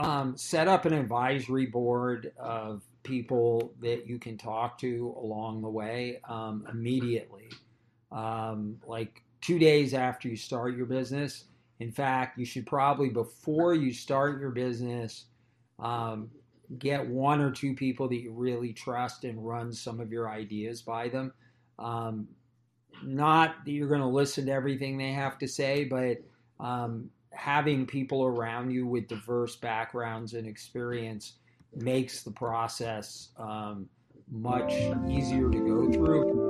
Um, 0.00 0.36
set 0.36 0.66
up 0.66 0.86
an 0.86 0.92
advisory 0.92 1.66
board 1.66 2.32
of 2.36 2.82
people 3.04 3.72
that 3.80 4.08
you 4.08 4.18
can 4.18 4.36
talk 4.36 4.76
to 4.78 5.14
along 5.16 5.62
the 5.62 5.68
way 5.68 6.20
um, 6.28 6.66
immediately. 6.70 7.48
Um, 8.10 8.80
like 8.86 9.22
two 9.40 9.58
days 9.58 9.94
after 9.94 10.28
you 10.28 10.36
start 10.36 10.76
your 10.76 10.86
business. 10.86 11.44
In 11.78 11.92
fact, 11.92 12.38
you 12.38 12.44
should 12.44 12.66
probably, 12.66 13.08
before 13.08 13.74
you 13.74 13.92
start 13.92 14.40
your 14.40 14.50
business, 14.50 15.26
um, 15.78 16.28
get 16.78 17.06
one 17.06 17.40
or 17.40 17.52
two 17.52 17.74
people 17.74 18.08
that 18.08 18.16
you 18.16 18.32
really 18.32 18.72
trust 18.72 19.22
and 19.24 19.46
run 19.46 19.72
some 19.72 20.00
of 20.00 20.10
your 20.10 20.28
ideas 20.28 20.82
by 20.82 21.08
them. 21.08 21.32
Um, 21.78 22.26
not 23.04 23.64
that 23.64 23.70
you're 23.70 23.88
going 23.88 24.00
to 24.00 24.06
listen 24.06 24.46
to 24.46 24.52
everything 24.52 24.98
they 24.98 25.12
have 25.12 25.38
to 25.38 25.46
say, 25.46 25.84
but 25.84 26.18
um, 26.58 27.10
having 27.36 27.86
people 27.86 28.24
around 28.24 28.70
you 28.70 28.86
with 28.86 29.08
diverse 29.08 29.56
backgrounds 29.56 30.34
and 30.34 30.46
experience 30.46 31.34
makes 31.74 32.22
the 32.22 32.30
process 32.30 33.28
um, 33.36 33.88
much 34.30 34.72
easier 35.08 35.50
to 35.50 35.58
go 35.58 35.92
through. 35.92 36.43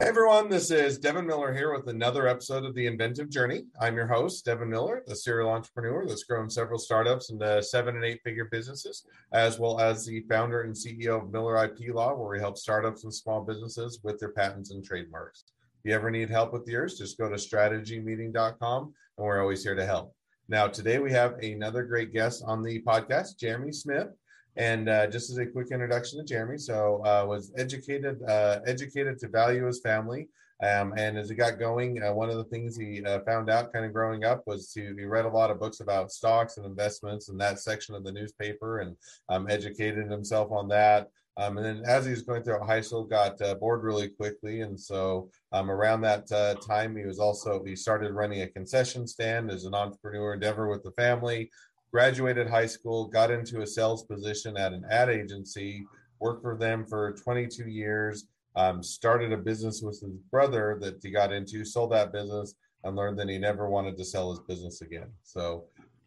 Hey 0.00 0.08
everyone, 0.08 0.48
this 0.48 0.72
is 0.72 0.98
Devin 0.98 1.24
Miller 1.24 1.54
here 1.54 1.72
with 1.72 1.86
another 1.86 2.26
episode 2.26 2.64
of 2.64 2.74
The 2.74 2.88
Inventive 2.88 3.30
Journey. 3.30 3.66
I'm 3.80 3.94
your 3.94 4.08
host, 4.08 4.44
Devin 4.44 4.68
Miller, 4.68 5.04
the 5.06 5.14
serial 5.14 5.50
entrepreneur 5.50 6.04
that's 6.04 6.24
grown 6.24 6.50
several 6.50 6.80
startups 6.80 7.30
into 7.30 7.62
seven 7.62 7.94
and 7.94 8.04
eight 8.04 8.20
figure 8.24 8.48
businesses, 8.50 9.06
as 9.32 9.60
well 9.60 9.78
as 9.78 10.04
the 10.04 10.24
founder 10.28 10.62
and 10.62 10.74
CEO 10.74 11.22
of 11.22 11.30
Miller 11.30 11.64
IP 11.64 11.94
Law, 11.94 12.12
where 12.12 12.28
we 12.28 12.40
help 12.40 12.58
startups 12.58 13.04
and 13.04 13.14
small 13.14 13.42
businesses 13.42 14.00
with 14.02 14.18
their 14.18 14.32
patents 14.32 14.72
and 14.72 14.84
trademarks. 14.84 15.44
If 15.84 15.90
you 15.90 15.94
ever 15.94 16.10
need 16.10 16.28
help 16.28 16.52
with 16.52 16.66
yours, 16.66 16.98
just 16.98 17.16
go 17.16 17.28
to 17.28 17.36
strategymeeting.com 17.36 18.82
and 18.82 19.24
we're 19.24 19.40
always 19.40 19.62
here 19.62 19.76
to 19.76 19.86
help. 19.86 20.12
Now, 20.48 20.66
today 20.66 20.98
we 20.98 21.12
have 21.12 21.38
another 21.38 21.84
great 21.84 22.12
guest 22.12 22.42
on 22.44 22.64
the 22.64 22.82
podcast, 22.82 23.38
Jeremy 23.38 23.70
Smith. 23.70 24.08
And 24.56 24.88
uh, 24.88 25.08
just 25.08 25.30
as 25.30 25.38
a 25.38 25.46
quick 25.46 25.68
introduction 25.72 26.18
to 26.18 26.24
Jeremy, 26.24 26.58
so 26.58 27.04
uh, 27.04 27.26
was 27.26 27.52
educated 27.56 28.22
uh, 28.22 28.60
educated 28.66 29.18
to 29.18 29.28
value 29.28 29.66
his 29.66 29.80
family, 29.80 30.28
um, 30.62 30.94
and 30.96 31.18
as 31.18 31.28
he 31.28 31.34
got 31.34 31.58
going, 31.58 32.02
uh, 32.02 32.12
one 32.12 32.30
of 32.30 32.36
the 32.36 32.44
things 32.44 32.76
he 32.76 33.04
uh, 33.04 33.20
found 33.20 33.50
out 33.50 33.72
kind 33.72 33.84
of 33.84 33.92
growing 33.92 34.24
up 34.24 34.44
was 34.46 34.70
to 34.72 34.94
he 34.96 35.04
read 35.04 35.24
a 35.24 35.28
lot 35.28 35.50
of 35.50 35.58
books 35.58 35.80
about 35.80 36.12
stocks 36.12 36.56
and 36.56 36.66
investments 36.66 37.28
in 37.28 37.36
that 37.38 37.58
section 37.58 37.96
of 37.96 38.04
the 38.04 38.12
newspaper, 38.12 38.78
and 38.80 38.96
um, 39.28 39.50
educated 39.50 40.08
himself 40.08 40.52
on 40.52 40.68
that. 40.68 41.10
Um, 41.36 41.58
and 41.58 41.66
then 41.66 41.82
as 41.84 42.04
he 42.04 42.12
was 42.12 42.22
going 42.22 42.44
through 42.44 42.60
high 42.60 42.80
school, 42.80 43.02
got 43.02 43.42
uh, 43.42 43.56
bored 43.56 43.82
really 43.82 44.08
quickly, 44.08 44.60
and 44.60 44.78
so 44.78 45.28
um, 45.50 45.68
around 45.68 46.02
that 46.02 46.28
time, 46.64 46.96
he 46.96 47.04
was 47.04 47.18
also 47.18 47.60
he 47.64 47.74
started 47.74 48.12
running 48.12 48.42
a 48.42 48.46
concession 48.46 49.08
stand 49.08 49.50
as 49.50 49.64
an 49.64 49.74
entrepreneur 49.74 50.34
endeavor 50.34 50.68
with 50.68 50.84
the 50.84 50.92
family 50.92 51.50
graduated 51.94 52.48
high 52.48 52.66
school, 52.66 53.06
got 53.06 53.30
into 53.30 53.62
a 53.62 53.66
sales 53.66 54.02
position 54.02 54.56
at 54.56 54.72
an 54.72 54.84
ad 54.90 55.08
agency, 55.08 55.86
worked 56.18 56.42
for 56.42 56.56
them 56.56 56.84
for 56.84 57.12
22 57.12 57.68
years, 57.68 58.26
um, 58.56 58.82
started 58.82 59.32
a 59.32 59.36
business 59.36 59.80
with 59.80 60.00
his 60.00 60.18
brother 60.28 60.76
that 60.80 60.98
he 61.00 61.12
got 61.12 61.32
into, 61.32 61.64
sold 61.64 61.92
that 61.92 62.12
business, 62.12 62.56
and 62.82 62.96
learned 62.96 63.16
that 63.16 63.28
he 63.28 63.38
never 63.38 63.68
wanted 63.68 63.96
to 63.96 64.04
sell 64.04 64.30
his 64.30 64.40
business 64.40 64.82
again. 64.82 65.06
So, 65.22 65.66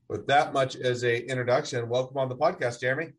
with 0.10 0.28
that 0.28 0.52
much 0.52 0.76
as 0.76 1.06
a 1.06 1.26
introduction, 1.26 1.88
welcome 1.88 2.18
on 2.18 2.28
the 2.28 2.36
podcast, 2.36 2.82
Jeremy. 2.82 3.14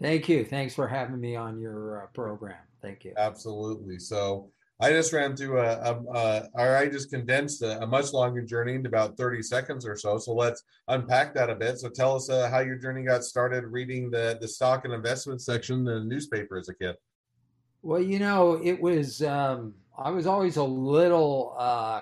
Thank 0.00 0.28
you. 0.28 0.44
Thanks 0.44 0.72
for 0.72 0.86
having 0.86 1.20
me 1.20 1.34
on 1.34 1.58
your 1.58 2.04
uh, 2.04 2.06
program. 2.14 2.58
Thank 2.80 3.04
you. 3.04 3.12
Absolutely. 3.16 3.98
So, 3.98 4.52
I 4.80 4.90
just 4.90 5.12
ran 5.12 5.36
through 5.36 5.60
a, 5.60 5.72
a, 5.72 5.94
a 5.94 6.48
or 6.54 6.76
I 6.76 6.88
just 6.88 7.10
condensed 7.10 7.62
a, 7.62 7.80
a, 7.82 7.86
much 7.86 8.12
longer 8.12 8.42
journey 8.42 8.74
into 8.74 8.88
about 8.88 9.16
30 9.16 9.42
seconds 9.42 9.86
or 9.86 9.96
so. 9.96 10.18
So 10.18 10.34
let's 10.34 10.64
unpack 10.88 11.32
that 11.34 11.48
a 11.48 11.54
bit. 11.54 11.78
So 11.78 11.88
tell 11.88 12.16
us 12.16 12.28
uh, 12.28 12.50
how 12.50 12.58
your 12.58 12.76
journey 12.76 13.04
got 13.04 13.22
started 13.22 13.64
reading 13.64 14.10
the, 14.10 14.36
the 14.40 14.48
stock 14.48 14.84
and 14.84 14.92
investment 14.92 15.40
section 15.42 15.78
in 15.78 15.84
the 15.84 16.00
newspaper 16.00 16.58
as 16.58 16.68
a 16.68 16.74
kid. 16.74 16.96
Well, 17.82 18.02
you 18.02 18.18
know, 18.18 18.60
it 18.64 18.80
was, 18.80 19.22
um, 19.22 19.74
I 19.96 20.10
was 20.10 20.26
always 20.26 20.56
a 20.56 20.64
little, 20.64 21.54
uh, 21.56 22.00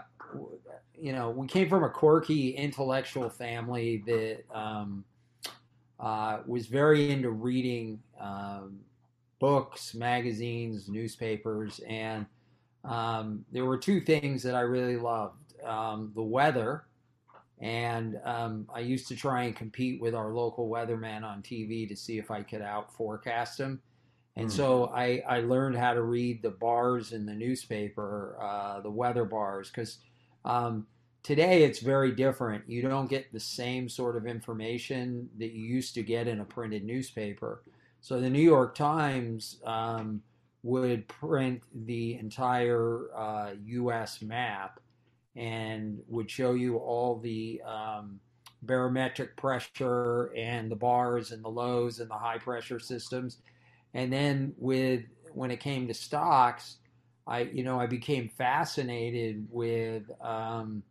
you 0.98 1.12
know, 1.12 1.28
we 1.30 1.46
came 1.46 1.68
from 1.68 1.84
a 1.84 1.90
quirky 1.90 2.50
intellectual 2.50 3.28
family 3.28 4.02
that 4.06 4.44
um, 4.54 5.04
uh, 6.00 6.38
was 6.46 6.68
very 6.68 7.10
into 7.10 7.30
reading 7.30 8.00
um, 8.18 8.78
books, 9.40 9.94
magazines, 9.94 10.88
newspapers, 10.88 11.80
and 11.86 12.24
um, 12.84 13.44
there 13.52 13.64
were 13.64 13.78
two 13.78 14.00
things 14.00 14.42
that 14.42 14.54
I 14.54 14.60
really 14.60 14.96
loved 14.96 15.54
um, 15.64 16.12
the 16.14 16.22
weather, 16.22 16.84
and 17.60 18.18
um, 18.24 18.68
I 18.74 18.80
used 18.80 19.06
to 19.08 19.16
try 19.16 19.44
and 19.44 19.54
compete 19.54 20.00
with 20.00 20.14
our 20.14 20.32
local 20.32 20.68
weatherman 20.68 21.22
on 21.22 21.42
TV 21.42 21.88
to 21.88 21.94
see 21.94 22.18
if 22.18 22.30
I 22.30 22.42
could 22.42 22.62
out 22.62 22.92
forecast 22.92 23.60
him. 23.60 23.80
And 24.36 24.48
mm. 24.48 24.52
so 24.52 24.86
I, 24.94 25.22
I 25.28 25.40
learned 25.40 25.76
how 25.76 25.94
to 25.94 26.02
read 26.02 26.42
the 26.42 26.50
bars 26.50 27.12
in 27.12 27.24
the 27.24 27.34
newspaper, 27.34 28.36
uh, 28.40 28.80
the 28.80 28.90
weather 28.90 29.24
bars, 29.24 29.68
because 29.68 29.98
um, 30.44 30.86
today 31.22 31.62
it's 31.62 31.78
very 31.78 32.12
different. 32.12 32.68
You 32.68 32.82
don't 32.82 33.08
get 33.08 33.32
the 33.32 33.40
same 33.40 33.88
sort 33.88 34.16
of 34.16 34.26
information 34.26 35.28
that 35.38 35.52
you 35.52 35.64
used 35.64 35.94
to 35.94 36.02
get 36.02 36.26
in 36.26 36.40
a 36.40 36.44
printed 36.44 36.84
newspaper. 36.84 37.62
So 38.00 38.20
the 38.20 38.30
New 38.30 38.42
York 38.42 38.74
Times 38.74 39.58
um, 39.64 40.22
would 40.62 41.08
print 41.08 41.62
the 41.86 42.14
entire 42.18 43.06
uh, 43.16 43.50
U.S. 43.64 44.22
map 44.22 44.80
and 45.34 45.98
would 46.08 46.30
show 46.30 46.52
you 46.52 46.76
all 46.76 47.18
the 47.18 47.60
um, 47.66 48.20
barometric 48.62 49.36
pressure 49.36 50.32
and 50.36 50.70
the 50.70 50.76
bars 50.76 51.32
and 51.32 51.42
the 51.42 51.48
lows 51.48 52.00
and 52.00 52.10
the 52.10 52.14
high 52.14 52.38
pressure 52.38 52.78
systems. 52.78 53.38
And 53.94 54.12
then 54.12 54.54
with 54.56 55.02
when 55.32 55.50
it 55.50 55.60
came 55.60 55.88
to 55.88 55.94
stocks, 55.94 56.76
I 57.26 57.40
you 57.40 57.64
know 57.64 57.80
I 57.80 57.86
became 57.86 58.28
fascinated 58.28 59.46
with 59.50 60.04
um, 60.20 60.82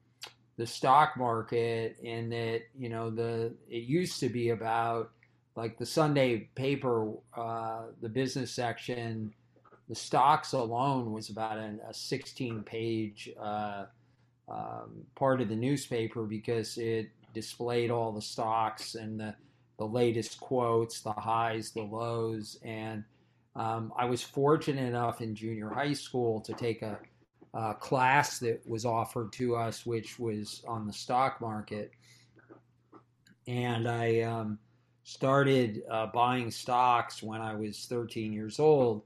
the 0.57 0.67
stock 0.67 1.17
market 1.17 1.97
and 2.03 2.31
that 2.31 2.63
you 2.77 2.89
know 2.89 3.09
the 3.09 3.53
it 3.69 3.83
used 3.83 4.19
to 4.19 4.29
be 4.29 4.49
about 4.49 5.11
like 5.55 5.77
the 5.77 5.85
Sunday 5.85 6.49
paper, 6.55 7.11
uh, 7.35 7.83
the 8.01 8.09
business 8.09 8.51
section 8.51 9.33
the 9.91 9.95
stocks 9.95 10.53
alone 10.53 11.11
was 11.11 11.27
about 11.27 11.57
an, 11.57 11.81
a 11.85 11.93
16 11.93 12.63
page 12.63 13.29
uh, 13.37 13.83
um, 14.47 15.05
part 15.15 15.41
of 15.41 15.49
the 15.49 15.55
newspaper 15.55 16.23
because 16.23 16.77
it 16.77 17.09
displayed 17.33 17.91
all 17.91 18.13
the 18.13 18.21
stocks 18.21 18.95
and 18.95 19.19
the, 19.19 19.35
the 19.77 19.85
latest 19.85 20.39
quotes, 20.39 21.01
the 21.01 21.11
highs, 21.11 21.71
the 21.71 21.81
lows. 21.81 22.57
And 22.63 23.03
um, 23.57 23.91
I 23.97 24.05
was 24.05 24.23
fortunate 24.23 24.87
enough 24.87 25.19
in 25.19 25.35
junior 25.35 25.67
high 25.67 25.91
school 25.91 26.39
to 26.39 26.53
take 26.53 26.83
a, 26.83 26.97
a 27.53 27.73
class 27.73 28.39
that 28.39 28.65
was 28.65 28.85
offered 28.85 29.33
to 29.33 29.57
us, 29.57 29.85
which 29.85 30.17
was 30.17 30.63
on 30.69 30.87
the 30.87 30.93
stock 30.93 31.41
market. 31.41 31.91
And 33.45 33.89
I 33.89 34.21
um, 34.21 34.57
started 35.03 35.83
uh, 35.91 36.05
buying 36.13 36.49
stocks 36.49 37.21
when 37.21 37.41
I 37.41 37.55
was 37.55 37.87
13 37.89 38.31
years 38.31 38.57
old 38.57 39.03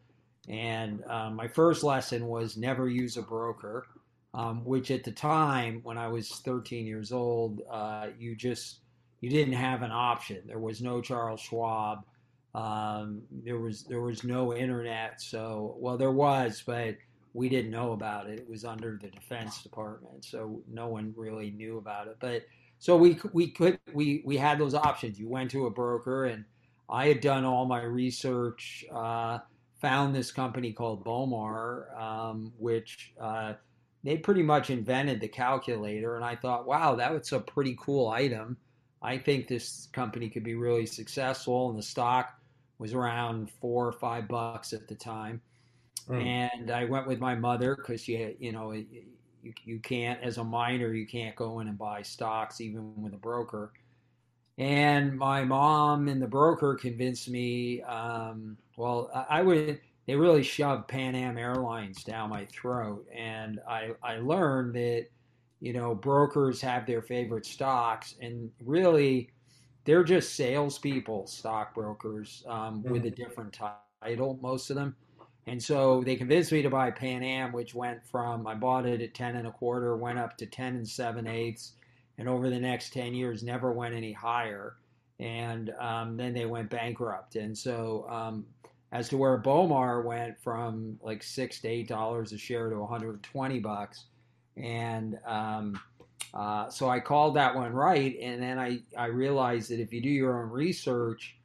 and 0.47 1.03
um, 1.05 1.35
my 1.35 1.47
first 1.47 1.83
lesson 1.83 2.27
was 2.27 2.57
never 2.57 2.87
use 2.87 3.17
a 3.17 3.21
broker, 3.21 3.87
um, 4.33 4.63
which 4.63 4.91
at 4.91 5.03
the 5.03 5.11
time 5.11 5.79
when 5.83 5.97
I 5.97 6.07
was 6.07 6.29
13 6.29 6.85
years 6.85 7.11
old, 7.11 7.61
uh, 7.69 8.07
you 8.17 8.35
just 8.35 8.79
you 9.21 9.29
didn't 9.29 9.53
have 9.53 9.81
an 9.81 9.91
option. 9.91 10.41
There 10.45 10.59
was 10.59 10.81
no 10.81 11.01
Charles 11.01 11.41
Schwab. 11.41 12.05
Um, 12.53 13.23
there 13.43 13.59
was 13.59 13.83
there 13.83 14.01
was 14.01 14.23
no 14.23 14.53
internet. 14.53 15.21
So 15.21 15.75
well, 15.79 15.97
there 15.97 16.11
was, 16.11 16.63
but 16.65 16.95
we 17.33 17.49
didn't 17.49 17.71
know 17.71 17.91
about 17.91 18.29
it. 18.29 18.39
It 18.39 18.49
was 18.49 18.63
under 18.63 18.99
the 19.01 19.09
Defense 19.09 19.61
Department, 19.61 20.23
so 20.23 20.61
no 20.71 20.87
one 20.87 21.13
really 21.17 21.51
knew 21.51 21.77
about 21.77 22.07
it. 22.07 22.17
But 22.19 22.43
so 22.79 22.95
we 22.95 23.19
we 23.33 23.49
could 23.49 23.79
we 23.93 24.21
we 24.25 24.37
had 24.37 24.59
those 24.59 24.73
options. 24.73 25.19
You 25.19 25.27
went 25.27 25.51
to 25.51 25.65
a 25.65 25.71
broker, 25.71 26.25
and 26.25 26.45
I 26.89 27.07
had 27.07 27.19
done 27.19 27.45
all 27.45 27.65
my 27.65 27.83
research. 27.83 28.85
Uh, 28.93 29.39
found 29.81 30.15
this 30.15 30.31
company 30.31 30.71
called 30.71 31.03
Bowmar, 31.03 31.95
um, 31.99 32.51
which 32.57 33.13
uh, 33.19 33.53
they 34.03 34.17
pretty 34.17 34.43
much 34.43 34.69
invented 34.69 35.19
the 35.19 35.27
calculator. 35.27 36.15
And 36.15 36.23
I 36.23 36.35
thought, 36.35 36.65
wow, 36.65 36.95
that 36.95 37.13
was 37.13 37.31
a 37.31 37.39
pretty 37.39 37.77
cool 37.79 38.09
item. 38.09 38.57
I 39.01 39.17
think 39.17 39.47
this 39.47 39.87
company 39.91 40.29
could 40.29 40.43
be 40.43 40.55
really 40.55 40.85
successful. 40.85 41.69
And 41.69 41.77
the 41.77 41.83
stock 41.83 42.39
was 42.77 42.93
around 42.93 43.51
four 43.61 43.87
or 43.87 43.91
five 43.91 44.27
bucks 44.27 44.73
at 44.73 44.87
the 44.87 44.95
time. 44.95 45.41
Mm. 46.09 46.25
And 46.25 46.71
I 46.71 46.85
went 46.85 47.07
with 47.07 47.19
my 47.19 47.35
mother 47.35 47.75
because 47.75 48.07
you, 48.07 48.35
you 48.39 48.51
know, 48.51 48.71
you, 48.71 49.53
you 49.63 49.79
can't, 49.79 50.21
as 50.23 50.37
a 50.37 50.43
minor, 50.43 50.93
you 50.93 51.05
can't 51.05 51.35
go 51.35 51.59
in 51.59 51.67
and 51.67 51.77
buy 51.77 52.01
stocks 52.01 52.61
even 52.61 53.01
with 53.01 53.13
a 53.13 53.17
broker. 53.17 53.71
And 54.57 55.17
my 55.17 55.43
mom 55.43 56.07
and 56.07 56.21
the 56.21 56.27
broker 56.27 56.75
convinced 56.75 57.29
me. 57.29 57.81
Um, 57.83 58.57
well, 58.77 59.09
I, 59.13 59.39
I 59.39 59.41
would. 59.41 59.79
They 60.07 60.15
really 60.15 60.43
shoved 60.43 60.87
Pan 60.87 61.15
Am 61.15 61.37
Airlines 61.37 62.03
down 62.03 62.29
my 62.29 62.45
throat, 62.45 63.07
and 63.13 63.59
I 63.67 63.91
I 64.03 64.17
learned 64.17 64.75
that 64.75 65.07
you 65.65 65.73
know, 65.73 65.95
brokers 65.95 66.61
have 66.61 66.85
their 66.85 67.01
favorite 67.01 67.45
stocks, 67.45 68.15
and 68.21 68.51
really, 68.63 69.31
they're 69.85 70.03
just 70.03 70.35
salespeople, 70.35 71.27
stockbrokers 71.27 72.43
um, 72.47 72.81
mm-hmm. 72.81 72.91
with 72.91 73.05
a 73.05 73.09
different 73.09 73.57
title, 74.03 74.37
most 74.41 74.69
of 74.69 74.75
them. 74.75 74.95
And 75.47 75.61
so 75.61 76.03
they 76.03 76.15
convinced 76.15 76.51
me 76.51 76.61
to 76.63 76.69
buy 76.69 76.91
Pan 76.91 77.23
Am, 77.23 77.51
which 77.51 77.75
went 77.75 78.05
from 78.05 78.47
I 78.47 78.55
bought 78.55 78.85
it 78.85 79.01
at 79.01 79.13
ten 79.13 79.35
and 79.35 79.47
a 79.47 79.51
quarter, 79.51 79.95
went 79.95 80.19
up 80.19 80.37
to 80.37 80.45
ten 80.45 80.75
and 80.75 80.87
seven 80.87 81.27
eighths, 81.27 81.73
and 82.17 82.29
over 82.29 82.49
the 82.49 82.59
next 82.59 82.93
ten 82.93 83.13
years 83.13 83.43
never 83.43 83.71
went 83.71 83.95
any 83.95 84.13
higher. 84.13 84.75
And 85.19 85.69
um, 85.79 86.17
then 86.17 86.33
they 86.33 86.45
went 86.45 86.69
bankrupt. 86.69 87.37
And 87.37 87.57
so 87.57 88.05
um, 88.09 88.45
as 88.91 89.09
to 89.09 89.17
where 89.17 89.37
Bowmar 89.37 90.01
went 90.03 90.39
from 90.41 90.97
like 91.01 91.21
six 91.23 91.59
to 91.61 91.67
eight 91.67 91.87
dollars 91.87 92.31
a 92.31 92.37
share 92.37 92.69
to 92.69 92.77
120 92.77 93.59
bucks, 93.59 94.05
and 94.55 95.17
um, 95.25 95.79
uh, 96.33 96.69
so 96.69 96.89
I 96.89 96.99
called 96.99 97.35
that 97.35 97.55
one 97.55 97.73
right. 97.73 98.17
And 98.21 98.41
then 98.41 98.59
I 98.59 98.79
I 98.97 99.07
realized 99.07 99.69
that 99.71 99.79
if 99.79 99.91
you 99.91 100.01
do 100.01 100.09
your 100.09 100.41
own 100.41 100.49
research 100.49 101.35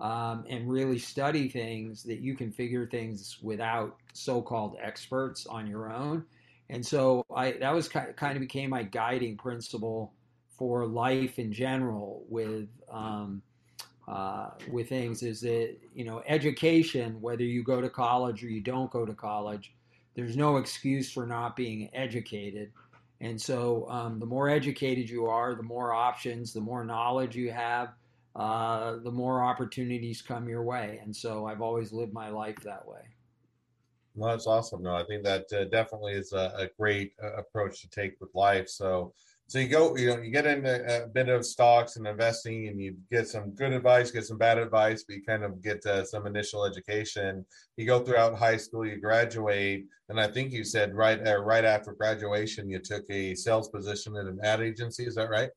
um, 0.00 0.44
and 0.48 0.68
really 0.68 0.98
study 0.98 1.48
things, 1.48 2.02
that 2.04 2.20
you 2.20 2.36
can 2.36 2.52
figure 2.52 2.86
things 2.86 3.38
without 3.42 3.96
so-called 4.12 4.76
experts 4.82 5.46
on 5.46 5.66
your 5.66 5.92
own. 5.92 6.24
And 6.70 6.84
so 6.84 7.24
I 7.34 7.52
that 7.52 7.72
was 7.72 7.88
kind 7.88 8.36
of 8.36 8.40
became 8.40 8.70
my 8.70 8.82
guiding 8.82 9.36
principle 9.36 10.12
for 10.58 10.86
life 10.86 11.38
in 11.38 11.52
general 11.52 12.24
with 12.28 12.68
um, 12.90 13.40
uh, 14.06 14.50
with 14.70 14.88
things 14.88 15.22
is 15.22 15.40
that 15.40 15.76
you 15.94 16.04
know 16.04 16.22
education 16.26 17.20
whether 17.20 17.44
you 17.44 17.62
go 17.62 17.80
to 17.80 17.88
college 17.88 18.42
or 18.42 18.48
you 18.48 18.60
don't 18.60 18.90
go 18.90 19.06
to 19.06 19.14
college 19.14 19.72
there's 20.18 20.36
no 20.36 20.56
excuse 20.56 21.12
for 21.12 21.26
not 21.26 21.54
being 21.54 21.88
educated. 21.94 22.72
And 23.20 23.40
so 23.40 23.88
um, 23.88 24.18
the 24.18 24.26
more 24.26 24.48
educated 24.48 25.08
you 25.08 25.26
are 25.26 25.54
the 25.54 25.62
more 25.62 25.92
options 25.92 26.52
the 26.52 26.60
more 26.60 26.84
knowledge 26.84 27.36
you 27.36 27.52
have 27.52 27.90
uh, 28.34 28.96
the 29.04 29.12
more 29.12 29.44
opportunities 29.44 30.20
come 30.20 30.48
your 30.48 30.64
way. 30.64 30.98
And 31.04 31.14
so 31.14 31.46
i've 31.46 31.62
always 31.62 31.92
lived 31.92 32.12
my 32.12 32.30
life 32.30 32.56
that 32.64 32.84
way. 32.84 33.02
That's 34.16 34.48
awesome. 34.48 34.82
No 34.82 34.96
i 34.96 35.04
think 35.04 35.22
that 35.22 35.46
uh, 35.52 35.66
definitely 35.66 36.14
is 36.14 36.32
a, 36.32 36.52
a 36.56 36.68
great 36.76 37.12
uh, 37.22 37.34
approach 37.34 37.80
to 37.82 37.88
take 37.88 38.20
with 38.20 38.34
life. 38.34 38.68
So 38.68 39.14
so 39.48 39.58
you 39.58 39.68
go, 39.68 39.96
you 39.96 40.08
know, 40.08 40.20
you 40.20 40.30
get 40.30 40.44
into 40.44 41.04
a 41.04 41.08
bit 41.08 41.30
of 41.30 41.44
stocks 41.44 41.96
and 41.96 42.06
investing, 42.06 42.68
and 42.68 42.78
you 42.78 42.98
get 43.10 43.28
some 43.28 43.52
good 43.52 43.72
advice, 43.72 44.10
get 44.10 44.26
some 44.26 44.36
bad 44.36 44.58
advice, 44.58 45.04
but 45.04 45.16
you 45.16 45.22
kind 45.22 45.42
of 45.42 45.62
get 45.62 45.84
uh, 45.86 46.04
some 46.04 46.26
initial 46.26 46.66
education. 46.66 47.46
You 47.78 47.86
go 47.86 48.04
throughout 48.04 48.38
high 48.38 48.58
school, 48.58 48.84
you 48.84 49.00
graduate, 49.00 49.86
and 50.10 50.20
I 50.20 50.28
think 50.28 50.52
you 50.52 50.64
said 50.64 50.94
right 50.94 51.26
uh, 51.26 51.38
right 51.38 51.64
after 51.64 51.94
graduation, 51.94 52.68
you 52.68 52.78
took 52.78 53.04
a 53.08 53.34
sales 53.34 53.70
position 53.70 54.16
at 54.16 54.26
an 54.26 54.38
ad 54.42 54.60
agency. 54.60 55.06
Is 55.06 55.14
that 55.14 55.30
right? 55.30 55.48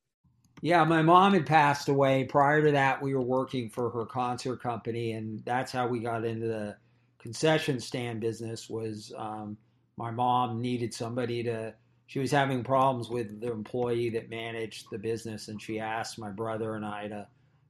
Yeah, 0.61 0.85
my 0.85 1.01
mom 1.01 1.33
had 1.33 1.45
passed 1.45 1.89
away. 1.89 2.23
Prior 2.23 2.63
to 2.63 2.71
that, 2.71 3.01
we 3.01 3.13
were 3.13 3.21
working 3.21 3.69
for 3.69 3.89
her 3.89 4.05
concert 4.05 4.63
company, 4.63 5.13
and 5.13 5.43
that's 5.43 5.73
how 5.73 5.85
we 5.85 5.99
got 5.99 6.23
into 6.23 6.47
the 6.47 6.77
concession 7.19 7.77
stand 7.77 8.21
business. 8.21 8.69
Was 8.69 9.11
um, 9.17 9.57
my 9.97 10.11
mom 10.11 10.61
needed 10.61 10.93
somebody 10.93 11.43
to 11.43 11.73
she 12.11 12.19
was 12.19 12.29
having 12.29 12.61
problems 12.61 13.09
with 13.09 13.39
the 13.39 13.49
employee 13.53 14.09
that 14.09 14.29
managed 14.29 14.87
the 14.91 14.97
business, 14.97 15.47
and 15.47 15.61
she 15.61 15.79
asked 15.79 16.19
my 16.19 16.29
brother 16.29 16.75
and 16.75 16.85
I 16.85 17.07
to 17.07 17.25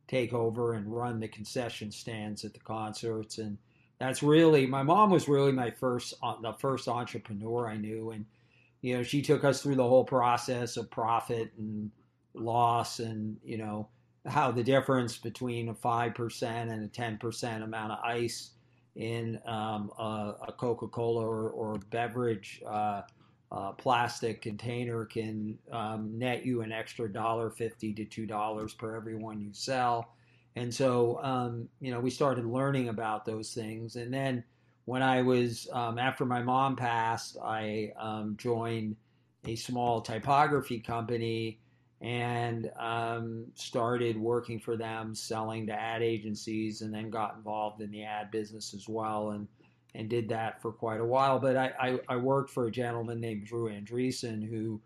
take 0.08 0.34
over 0.34 0.74
and 0.74 0.92
run 0.92 1.20
the 1.20 1.28
concession 1.28 1.92
stands 1.92 2.44
at 2.44 2.56
the 2.56 2.60
concerts. 2.60 3.38
And 3.38 3.60
that's 4.00 4.24
really 4.24 4.66
my 4.66 4.82
mom 4.82 5.12
was 5.12 5.28
really 5.28 5.52
my 5.52 5.70
first 5.70 6.16
uh, 6.24 6.42
the 6.42 6.54
first 6.54 6.88
entrepreneur 6.88 7.70
I 7.70 7.78
knew, 7.78 8.10
and 8.10 8.26
you 8.82 8.98
know 8.98 9.04
she 9.04 9.22
took 9.22 9.44
us 9.44 9.62
through 9.62 9.76
the 9.76 9.88
whole 9.88 10.06
process 10.06 10.76
of 10.76 10.90
profit 10.90 11.52
and 11.60 11.92
loss, 12.34 12.98
and 12.98 13.38
you 13.44 13.60
know 13.60 13.90
how 14.26 14.50
the 14.50 14.64
difference 14.64 15.20
between 15.20 15.70
a 15.70 15.76
five 15.76 16.16
percent 16.16 16.72
and 16.72 16.84
a 16.84 16.88
ten 16.88 17.20
percent 17.20 17.64
amount 17.64 17.92
of 17.92 18.00
ice 18.04 18.54
in 18.96 19.40
um, 19.46 19.92
a, 20.00 20.34
a 20.48 20.54
Coca 20.58 20.88
Cola 20.88 21.28
or, 21.28 21.52
or 21.52 21.78
beverage. 21.92 22.60
Uh, 22.68 23.04
uh, 23.51 23.71
plastic 23.74 24.42
container 24.42 25.06
can 25.06 25.57
um, 25.71 26.18
net 26.18 26.45
you 26.45 26.62
an 26.62 26.71
extra 26.71 27.12
dollar 27.12 27.50
fifty 27.50 27.94
to 27.94 28.06
two 28.06 28.25
dollars 28.25 28.74
per 28.74 28.95
every 28.95 29.15
one 29.15 29.42
you 29.42 29.50
sell. 29.53 30.13
And 30.56 30.74
so, 30.74 31.19
um, 31.24 31.69
you 31.80 31.92
know, 31.92 32.00
we 32.00 32.09
started 32.09 32.45
learning 32.45 32.89
about 32.89 33.25
those 33.25 33.53
things. 33.53 33.95
And 33.95 34.13
then 34.13 34.44
when 34.86 35.01
I 35.01 35.21
was, 35.21 35.69
um, 35.71 35.98
after 35.98 36.25
my 36.25 36.42
mom 36.42 36.75
passed, 36.75 37.38
I 37.42 37.94
um, 37.98 38.36
joined 38.38 38.98
a 39.45 39.56
small 39.56 40.01
typography 40.01 40.80
company 40.80 41.59
and 42.01 42.69
um, 42.77 43.45
started 43.56 44.18
working 44.18 44.59
for 44.59 44.75
them, 44.75 45.15
selling 45.15 45.68
to 45.68 45.74
ad 45.74 46.01
agencies, 46.01 46.81
and 46.81 46.94
then 46.94 47.09
got 47.09 47.36
involved 47.36 47.81
in 47.81 47.92
the 47.92 48.03
ad 48.03 48.31
business 48.31 48.74
as 48.74 48.89
well. 48.89 49.31
And 49.31 49.48
and 49.96 50.10
did 50.10 50.30
that 50.30 50.62
for 50.62 50.72
quite 50.72 51.00
a 51.00 51.06
while. 51.06 51.40
But 51.40 51.58
I, 51.58 51.72
I, 51.80 52.00
I 52.10 52.16
worked 52.18 52.52
for 52.52 52.68
a 52.68 52.72
gentleman 52.72 53.20
named 53.20 53.46
Drew 53.46 53.70
Andreessen 53.70 54.48
who 54.48 54.82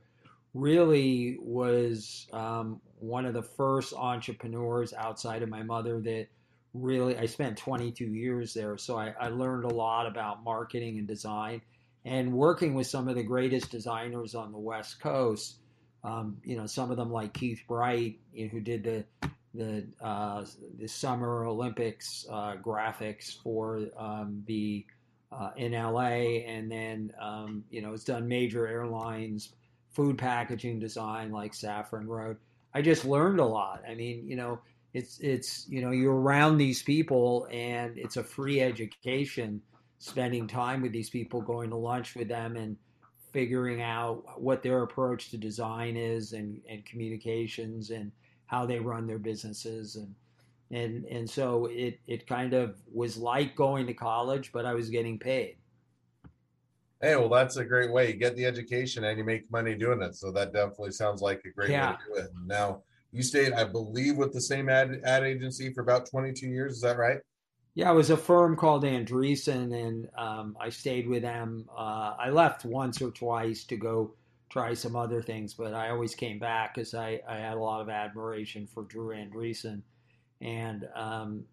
really 0.53 1.37
was 1.41 2.27
um, 2.31 2.81
one 2.99 3.25
of 3.25 3.33
the 3.33 3.43
first 3.43 3.93
entrepreneurs 3.93 4.93
outside 4.93 5.43
of 5.43 5.49
my 5.49 5.61
mother 5.61 5.99
that 6.01 6.27
really 6.73 7.17
I 7.17 7.25
spent 7.25 7.57
22 7.57 8.05
years 8.05 8.53
there. 8.53 8.77
So 8.77 8.97
I, 8.97 9.13
I 9.19 9.27
learned 9.29 9.65
a 9.65 9.73
lot 9.73 10.07
about 10.07 10.43
marketing 10.43 10.97
and 10.97 11.07
design 11.07 11.61
and 12.03 12.33
working 12.33 12.73
with 12.73 12.87
some 12.87 13.07
of 13.07 13.15
the 13.15 13.23
greatest 13.23 13.71
designers 13.71 14.35
on 14.35 14.51
the 14.51 14.57
West 14.57 14.99
Coast. 14.99 15.57
Um, 16.03 16.37
you 16.43 16.55
know, 16.55 16.67
some 16.67 16.91
of 16.91 16.97
them 16.97 17.11
like 17.11 17.33
Keith 17.33 17.61
Bright, 17.67 18.19
you 18.33 18.45
know, 18.45 18.51
who 18.51 18.61
did 18.61 18.83
the 18.83 19.29
the 19.55 19.87
uh, 20.01 20.45
the 20.77 20.87
Summer 20.87 21.45
Olympics 21.45 22.25
uh, 22.29 22.55
graphics 22.57 23.41
for 23.41 23.81
um, 23.97 24.43
the 24.45 24.85
uh, 25.37 25.51
in 25.57 25.73
LA, 25.73 26.43
and 26.47 26.71
then 26.71 27.11
um, 27.21 27.63
you 27.69 27.81
know 27.81 27.93
it's 27.93 28.03
done 28.03 28.27
major 28.27 28.67
airlines, 28.67 29.53
food 29.91 30.17
packaging 30.17 30.79
design 30.79 31.31
like 31.31 31.53
Saffron 31.53 32.07
Road. 32.07 32.37
I 32.73 32.81
just 32.81 33.05
learned 33.05 33.39
a 33.39 33.45
lot. 33.45 33.83
I 33.89 33.95
mean, 33.95 34.27
you 34.27 34.35
know, 34.35 34.59
it's 34.93 35.19
it's 35.19 35.67
you 35.69 35.81
know 35.81 35.91
you're 35.91 36.15
around 36.15 36.57
these 36.57 36.81
people, 36.81 37.47
and 37.51 37.97
it's 37.97 38.17
a 38.17 38.23
free 38.23 38.61
education. 38.61 39.61
Spending 39.97 40.45
time 40.45 40.81
with 40.81 40.91
these 40.91 41.09
people, 41.09 41.41
going 41.41 41.69
to 41.69 41.77
lunch 41.77 42.15
with 42.15 42.27
them, 42.27 42.57
and 42.57 42.77
figuring 43.31 43.81
out 43.81 44.39
what 44.39 44.61
their 44.61 44.83
approach 44.83 45.29
to 45.31 45.37
design 45.37 45.97
is, 45.97 46.33
and, 46.33 46.61
and 46.69 46.85
communications, 46.85 47.89
and 47.89 48.11
how 48.45 48.65
they 48.65 48.79
run 48.79 49.07
their 49.07 49.17
businesses, 49.17 49.95
and 49.95 50.13
and 50.71 51.05
and 51.05 51.29
so 51.29 51.65
it 51.65 51.99
it 52.07 52.27
kind 52.27 52.53
of 52.53 52.75
was 52.91 53.17
like 53.17 53.55
going 53.55 53.87
to 53.87 53.93
college, 53.93 54.51
but 54.51 54.65
I 54.65 54.73
was 54.73 54.89
getting 54.89 55.19
paid. 55.19 55.57
Hey, 57.01 57.15
well, 57.15 57.29
that's 57.29 57.57
a 57.57 57.65
great 57.65 57.91
way. 57.91 58.07
You 58.07 58.13
get 58.13 58.35
the 58.35 58.45
education 58.45 59.03
and 59.03 59.17
you 59.17 59.23
make 59.23 59.51
money 59.51 59.75
doing 59.75 60.01
it. 60.01 60.15
So 60.15 60.31
that 60.31 60.53
definitely 60.53 60.91
sounds 60.91 61.21
like 61.21 61.41
a 61.45 61.49
great 61.49 61.69
yeah. 61.69 61.91
way 61.91 61.97
to 61.97 62.03
do 62.07 62.25
it. 62.25 62.31
Now, 62.45 62.81
you 63.11 63.21
stayed, 63.21 63.53
I 63.53 63.65
believe, 63.65 64.17
with 64.17 64.33
the 64.33 64.41
same 64.41 64.69
ad 64.69 65.01
ad 65.03 65.23
agency 65.23 65.73
for 65.73 65.81
about 65.81 66.09
22 66.09 66.47
years. 66.47 66.73
Is 66.73 66.81
that 66.81 66.97
right? 66.97 67.19
Yeah, 67.75 67.91
it 67.91 67.95
was 67.95 68.09
a 68.09 68.17
firm 68.17 68.55
called 68.55 68.85
Andreessen, 68.85 69.73
and 69.73 70.07
um, 70.17 70.55
I 70.59 70.69
stayed 70.69 71.09
with 71.09 71.23
them. 71.23 71.69
Uh, 71.77 72.15
I 72.17 72.29
left 72.29 72.63
once 72.63 73.01
or 73.01 73.11
twice 73.11 73.65
to 73.65 73.75
go 73.75 74.15
try 74.49 74.73
some 74.73 74.95
other 74.95 75.21
things, 75.21 75.53
but 75.53 75.73
I 75.73 75.89
always 75.89 76.15
came 76.15 76.39
back 76.39 76.73
because 76.73 76.93
I, 76.93 77.19
I 77.27 77.35
had 77.35 77.57
a 77.57 77.59
lot 77.59 77.81
of 77.81 77.89
admiration 77.89 78.65
for 78.65 78.83
Drew 78.83 79.09
Andreessen 79.09 79.81
and 80.45 80.87
um, 80.95 81.43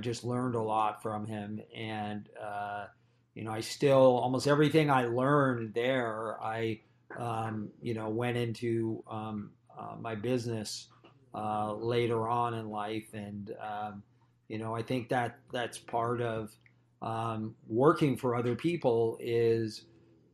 just 0.00 0.24
learned 0.24 0.54
a 0.54 0.62
lot 0.62 1.02
from 1.02 1.26
him. 1.26 1.60
And 1.76 2.28
uh, 2.42 2.86
you 3.34 3.44
know, 3.44 3.50
I 3.50 3.60
still 3.60 4.16
almost 4.18 4.46
everything 4.46 4.90
I 4.90 5.06
learned 5.06 5.74
there, 5.74 6.42
I 6.42 6.80
um, 7.18 7.70
you 7.82 7.94
know 7.94 8.08
went 8.08 8.36
into 8.36 9.02
um, 9.10 9.50
uh, 9.76 9.96
my 10.00 10.14
business 10.14 10.88
uh, 11.34 11.74
later 11.74 12.28
on 12.28 12.54
in 12.54 12.70
life, 12.70 13.12
and 13.12 13.52
um, 13.60 14.02
you 14.48 14.58
know, 14.58 14.74
I 14.74 14.82
think 14.82 15.08
that 15.10 15.38
that's 15.52 15.78
part 15.78 16.20
of 16.22 16.56
um, 17.02 17.54
working 17.68 18.16
for 18.16 18.34
other 18.34 18.54
people 18.54 19.18
is 19.20 19.84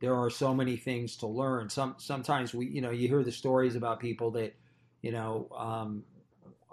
there 0.01 0.15
are 0.15 0.31
so 0.31 0.55
many 0.55 0.77
things 0.77 1.17
to 1.19 1.27
learn. 1.27 1.69
Some 1.71 1.95
sometimes 1.99 2.55
we, 2.55 2.67
you 2.67 2.81
know, 2.81 2.91
you 2.91 3.09
hear 3.09 3.23
the 3.23 3.33
stories 3.33 3.77
about 3.77 4.01
people 4.01 4.31
that, 4.33 4.55
you 5.03 5.13
know, 5.13 5.49
um, 5.57 6.05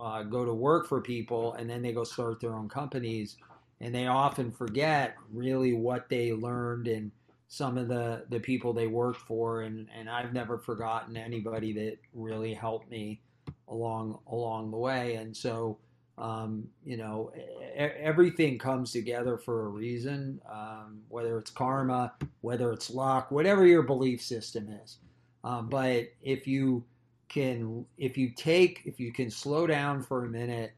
uh, 0.02 0.24
go 0.24 0.44
to 0.44 0.54
work 0.54 0.88
for 0.88 1.00
people 1.00 1.54
and 1.54 1.70
then 1.70 1.82
they 1.82 1.94
go 1.94 2.04
start 2.04 2.40
their 2.40 2.56
own 2.56 2.68
companies 2.68 3.38
and 3.80 3.94
they 3.94 4.08
often 4.08 4.52
forget 4.52 5.16
really 5.32 5.74
what 5.74 6.10
they 6.10 6.34
learned 6.34 6.88
and 6.88 7.12
some 7.48 7.78
of 7.78 7.88
the, 7.88 8.24
the 8.30 8.40
people 8.40 8.74
they 8.74 8.88
worked 8.88 9.22
for 9.22 9.62
and, 9.62 9.88
and 9.96 10.10
I've 10.10 10.34
never 10.34 10.58
forgotten 10.58 11.16
anybody 11.18 11.74
that 11.74 11.98
really 12.14 12.54
helped 12.54 12.90
me 12.90 13.22
along 13.68 14.20
along 14.28 14.72
the 14.72 14.78
way. 14.78 15.16
And 15.16 15.36
so 15.36 15.78
um, 16.18 16.68
you 16.84 16.98
know 16.98 17.32
everything 17.76 18.58
comes 18.58 18.92
together 18.92 19.38
for 19.38 19.66
a 19.66 19.70
reason 19.70 20.40
um, 20.52 21.02
whether 21.08 21.38
it's 21.38 21.50
karma 21.50 22.14
whether 22.42 22.72
it's 22.74 22.92
luck 22.92 23.32
whatever 23.32 23.66
your 23.66 23.84
belief 23.84 24.22
system 24.22 24.70
is. 24.84 24.98
Um, 25.44 25.70
but 25.70 26.10
if 26.22 26.48
you 26.48 26.84
can, 27.32 27.86
if 27.98 28.18
you 28.18 28.30
take, 28.30 28.82
if 28.86 29.00
you 29.00 29.14
can 29.14 29.32
slow 29.32 29.66
down 29.66 30.04
for 30.04 30.26
a 30.26 30.30
minute 30.30 30.74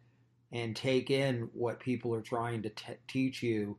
and 0.51 0.75
take 0.75 1.09
in 1.09 1.49
what 1.53 1.79
people 1.79 2.13
are 2.13 2.21
trying 2.21 2.61
to 2.61 2.69
t- 2.69 2.93
teach 3.07 3.41
you, 3.41 3.75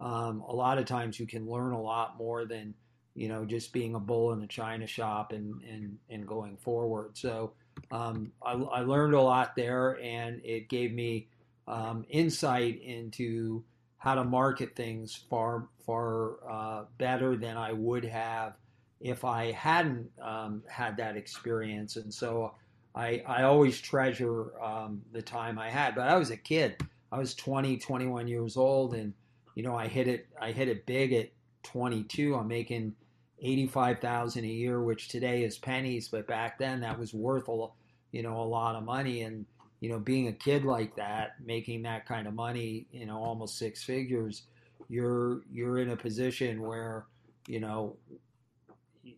um, 0.00 0.42
a 0.48 0.54
lot 0.54 0.78
of 0.78 0.86
times 0.86 1.18
you 1.18 1.26
can 1.26 1.48
learn 1.48 1.72
a 1.72 1.80
lot 1.80 2.16
more 2.16 2.44
than 2.44 2.72
you 3.14 3.26
know 3.26 3.44
just 3.44 3.72
being 3.72 3.96
a 3.96 4.00
bull 4.00 4.32
in 4.32 4.40
a 4.42 4.46
china 4.46 4.86
shop 4.86 5.32
and 5.32 5.60
and 5.64 5.98
and 6.08 6.26
going 6.26 6.56
forward. 6.56 7.18
So 7.18 7.52
um, 7.90 8.30
I, 8.40 8.52
I, 8.52 8.80
learned 8.82 9.14
a 9.14 9.20
lot 9.20 9.56
there, 9.56 9.98
and 10.00 10.40
it 10.44 10.68
gave 10.68 10.92
me 10.92 11.26
um, 11.66 12.04
insight 12.08 12.80
into 12.80 13.64
how 13.96 14.14
to 14.14 14.22
market 14.22 14.76
things 14.76 15.16
far 15.28 15.66
far 15.84 16.36
uh, 16.48 16.84
better 16.98 17.36
than 17.36 17.56
I 17.56 17.72
would 17.72 18.04
have 18.04 18.54
if 19.00 19.24
I 19.24 19.52
hadn't 19.52 20.10
um, 20.22 20.62
had 20.68 20.96
that 20.96 21.16
experience. 21.16 21.96
And 21.96 22.12
so 22.12 22.54
I, 22.94 23.22
I 23.26 23.42
always 23.44 23.80
treasure 23.80 24.60
um, 24.62 25.02
the 25.12 25.22
time 25.22 25.58
I 25.58 25.70
had. 25.70 25.94
But 25.94 26.08
I 26.08 26.16
was 26.16 26.30
a 26.30 26.36
kid. 26.36 26.82
I 27.12 27.18
was 27.18 27.34
20, 27.34 27.78
21 27.78 28.28
years 28.28 28.56
old, 28.56 28.94
and 28.94 29.14
you 29.54 29.62
know 29.62 29.74
I 29.76 29.88
hit 29.88 30.08
it. 30.08 30.26
I 30.40 30.52
hit 30.52 30.68
it 30.68 30.84
big 30.84 31.12
at 31.12 31.30
22. 31.62 32.34
I'm 32.34 32.48
making 32.48 32.94
85,000 33.40 34.44
a 34.44 34.46
year, 34.46 34.82
which 34.82 35.08
today 35.08 35.44
is 35.44 35.58
pennies, 35.58 36.08
but 36.08 36.26
back 36.26 36.58
then 36.58 36.80
that 36.80 36.98
was 36.98 37.14
worth 37.14 37.48
a 37.48 37.66
you 38.12 38.22
know 38.22 38.40
a 38.40 38.44
lot 38.44 38.76
of 38.76 38.84
money. 38.84 39.22
And 39.22 39.46
you 39.80 39.88
know, 39.88 39.98
being 39.98 40.28
a 40.28 40.32
kid 40.32 40.64
like 40.64 40.96
that, 40.96 41.36
making 41.44 41.82
that 41.82 42.06
kind 42.06 42.26
of 42.26 42.34
money, 42.34 42.86
you 42.90 43.06
know, 43.06 43.18
almost 43.18 43.58
six 43.58 43.82
figures, 43.82 44.42
you're 44.88 45.42
you're 45.52 45.78
in 45.78 45.90
a 45.90 45.96
position 45.96 46.62
where, 46.62 47.06
you 47.46 47.60
know, 47.60 47.96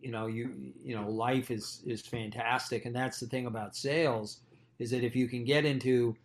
you 0.01 0.11
know, 0.11 0.27
you 0.27 0.73
you 0.83 0.95
know, 0.95 1.09
life 1.09 1.51
is 1.51 1.83
is 1.87 2.03
fantastic, 2.03 2.85
and 2.85 2.95
that's 2.95 3.21
the 3.21 3.27
thing 3.27 3.47
about 3.47 3.77
sales 3.77 4.41
is 4.79 4.91
that 4.91 5.05
if 5.05 5.15
you 5.15 5.29
can 5.29 5.45
get 5.45 5.65
into 5.65 6.17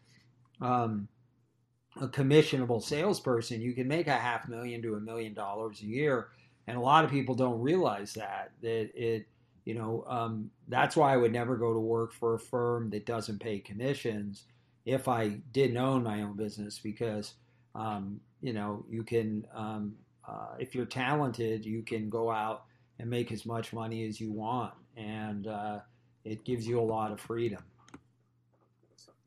um, 0.61 1.07
a 1.99 2.07
commissionable 2.07 2.81
salesperson, 2.81 3.61
you 3.61 3.73
can 3.73 3.87
make 3.87 4.07
a 4.07 4.13
half 4.13 4.47
million 4.47 4.81
to 4.81 4.95
a 4.95 4.99
million 4.99 5.33
dollars 5.33 5.81
a 5.81 5.85
year, 5.85 6.29
and 6.67 6.77
a 6.77 6.81
lot 6.81 7.03
of 7.05 7.11
people 7.11 7.35
don't 7.35 7.59
realize 7.61 8.13
that 8.13 8.51
that 8.61 8.91
it 8.95 9.27
you 9.65 9.73
know, 9.73 10.05
um, 10.07 10.51
that's 10.67 10.95
why 10.95 11.11
I 11.11 11.17
would 11.17 11.33
never 11.33 11.57
go 11.57 11.73
to 11.73 11.79
work 11.79 12.13
for 12.13 12.35
a 12.35 12.39
firm 12.39 12.91
that 12.91 13.05
doesn't 13.07 13.39
pay 13.39 13.59
commissions 13.59 14.43
if 14.85 15.07
I 15.07 15.39
didn't 15.51 15.77
own 15.77 16.03
my 16.03 16.21
own 16.21 16.37
business 16.37 16.77
because, 16.77 17.33
um, 17.73 18.21
you 18.41 18.53
know, 18.53 18.85
you 18.87 19.03
can, 19.03 19.47
um, 19.55 19.95
uh, 20.27 20.55
if 20.59 20.75
you're 20.75 20.85
talented, 20.85 21.65
you 21.65 21.81
can 21.81 22.09
go 22.09 22.29
out 22.29 22.65
and 22.99 23.09
make 23.09 23.31
as 23.31 23.45
much 23.45 23.73
money 23.73 24.07
as 24.07 24.19
you 24.19 24.31
want. 24.31 24.73
And 24.95 25.47
uh, 25.47 25.79
it 26.23 26.43
gives 26.43 26.67
you 26.67 26.79
a 26.79 26.83
lot 26.83 27.11
of 27.11 27.19
freedom. 27.19 27.63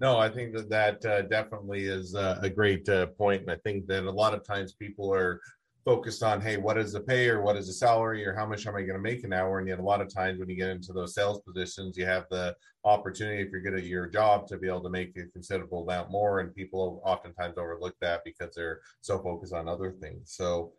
No, 0.01 0.19
I 0.19 0.29
think 0.29 0.55
that 0.55 0.71
that 0.71 1.05
uh, 1.05 1.23
definitely 1.23 1.87
is 1.87 2.15
uh, 2.15 2.39
a 2.41 2.49
great 2.49 2.89
uh, 2.89 3.07
point, 3.07 3.43
and 3.43 3.51
I 3.51 3.57
think 3.57 3.87
that 3.89 4.05
a 4.05 4.11
lot 4.11 4.33
of 4.33 4.45
times 4.45 4.73
people 4.73 5.13
are 5.13 5.41
focused 5.89 6.23
on 6.23 6.39
hey 6.39 6.59
what 6.59 6.77
is 6.77 6.93
the 6.93 7.01
pay 7.01 7.31
or 7.31 7.41
what 7.41 7.57
is 7.57 7.67
the 7.67 7.73
salary 7.73 8.27
or 8.27 8.35
how 8.35 8.45
much 8.45 8.67
am 8.67 8.77
i 8.77 8.83
going 8.83 8.93
to 8.93 8.99
make 8.99 9.25
an 9.25 9.33
hour 9.33 9.59
and 9.59 9.67
yet 9.67 9.79
a 9.79 9.83
lot 9.83 10.03
of 10.03 10.13
times 10.13 10.39
when 10.39 10.47
you 10.47 10.55
get 10.55 10.69
into 10.69 10.93
those 10.93 11.15
sales 11.15 11.41
positions 11.41 11.97
you 11.97 12.05
have 12.05 12.27
the 12.31 12.55
opportunity 12.85 13.41
if 13.41 13.51
you're 13.51 13.63
good 13.63 13.73
at 13.73 13.85
your 13.85 14.07
job 14.07 14.47
to 14.47 14.59
be 14.59 14.69
able 14.69 14.83
to 14.83 14.91
make 14.91 15.17
a 15.17 15.25
considerable 15.33 15.85
amount 15.85 16.11
more 16.11 16.41
and 16.41 16.55
people 16.55 17.01
oftentimes 17.07 17.57
overlook 17.57 17.95
that 18.03 18.21
because 18.23 18.55
they're 18.55 18.81
so 19.01 19.19
focused 19.21 19.55
on 19.55 19.67
other 19.67 19.91
things 19.91 20.31
so 20.31 20.71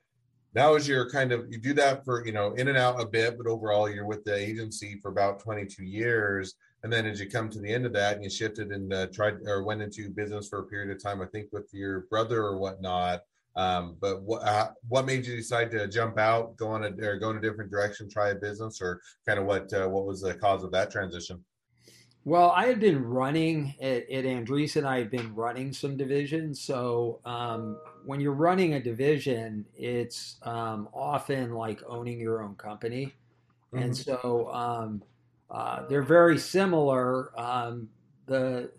now 0.53 0.73
as 0.73 0.87
you're 0.87 1.09
kind 1.09 1.31
of 1.31 1.45
you 1.49 1.57
do 1.57 1.73
that 1.73 2.03
for 2.03 2.25
you 2.25 2.31
know 2.31 2.53
in 2.53 2.67
and 2.67 2.77
out 2.77 3.01
a 3.01 3.05
bit 3.05 3.37
but 3.37 3.47
overall 3.47 3.89
you're 3.89 4.05
with 4.05 4.23
the 4.23 4.35
agency 4.35 4.99
for 5.01 5.09
about 5.09 5.39
22 5.39 5.83
years 5.83 6.55
and 6.83 6.91
then 6.91 7.05
as 7.05 7.19
you 7.19 7.29
come 7.29 7.49
to 7.49 7.59
the 7.59 7.73
end 7.73 7.85
of 7.85 7.93
that 7.93 8.15
and 8.15 8.23
you 8.23 8.29
shifted 8.29 8.71
and 8.71 8.93
uh, 8.93 9.07
tried 9.07 9.35
or 9.45 9.63
went 9.63 9.81
into 9.81 10.09
business 10.09 10.47
for 10.47 10.59
a 10.59 10.63
period 10.63 10.89
of 10.95 11.01
time 11.01 11.21
i 11.21 11.25
think 11.25 11.47
with 11.51 11.67
your 11.73 12.01
brother 12.09 12.41
or 12.41 12.57
whatnot 12.57 13.21
um, 13.55 13.97
but 13.99 14.21
what 14.21 14.43
uh, 14.43 14.69
what 14.87 15.05
made 15.05 15.25
you 15.25 15.35
decide 15.35 15.71
to 15.71 15.87
jump 15.87 16.17
out, 16.17 16.55
go 16.55 16.69
on 16.69 16.85
a 16.85 17.05
or 17.05 17.17
go 17.17 17.31
in 17.31 17.37
a 17.37 17.41
different 17.41 17.71
direction, 17.71 18.09
try 18.09 18.29
a 18.29 18.35
business, 18.35 18.81
or 18.81 19.01
kind 19.27 19.39
of 19.39 19.45
what 19.45 19.73
uh, 19.73 19.87
what 19.87 20.05
was 20.05 20.21
the 20.21 20.33
cause 20.33 20.63
of 20.63 20.71
that 20.71 20.91
transition? 20.91 21.43
Well, 22.25 22.51
I 22.51 22.67
had 22.67 22.79
been 22.79 23.03
running 23.03 23.75
at, 23.81 24.09
at 24.09 24.25
Andreessen. 24.25 24.85
I 24.85 24.97
had 24.99 25.09
been 25.09 25.33
running 25.33 25.73
some 25.73 25.97
divisions. 25.97 26.59
So 26.59 27.19
um, 27.25 27.77
when 28.05 28.19
you're 28.19 28.33
running 28.33 28.73
a 28.73 28.79
division, 28.79 29.65
it's 29.77 30.35
um, 30.43 30.89
often 30.93 31.53
like 31.53 31.81
owning 31.87 32.19
your 32.19 32.43
own 32.43 32.55
company, 32.55 33.15
mm-hmm. 33.73 33.83
and 33.83 33.97
so 33.97 34.49
um, 34.51 35.01
uh, 35.49 35.87
they're 35.87 36.03
very 36.03 36.37
similar. 36.37 37.31
Um, 37.39 37.89
the 38.25 38.71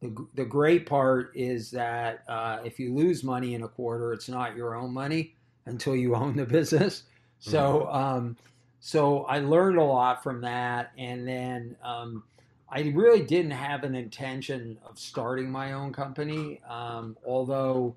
the, 0.00 0.26
the 0.34 0.44
great 0.44 0.84
part 0.84 1.30
is 1.34 1.70
that 1.70 2.24
uh, 2.28 2.58
if 2.64 2.78
you 2.80 2.92
lose 2.92 3.22
money 3.22 3.54
in 3.54 3.62
a 3.62 3.68
quarter, 3.68 4.12
it's 4.12 4.28
not 4.28 4.56
your 4.56 4.74
own 4.74 4.92
money 4.92 5.36
until 5.66 5.94
you 5.94 6.14
own 6.16 6.36
the 6.36 6.44
business. 6.44 7.04
So, 7.38 7.86
mm-hmm. 7.86 7.96
um, 7.96 8.36
so 8.80 9.22
I 9.24 9.38
learned 9.38 9.78
a 9.78 9.84
lot 9.84 10.22
from 10.22 10.40
that, 10.40 10.90
and 10.98 11.26
then 11.26 11.76
um, 11.84 12.24
I 12.72 12.92
really 12.94 13.22
didn't 13.22 13.50
have 13.52 13.84
an 13.84 13.94
intention 13.94 14.78
of 14.88 14.98
starting 14.98 15.50
my 15.50 15.72
own 15.72 15.92
company. 15.92 16.60
Um, 16.68 17.16
although 17.26 17.96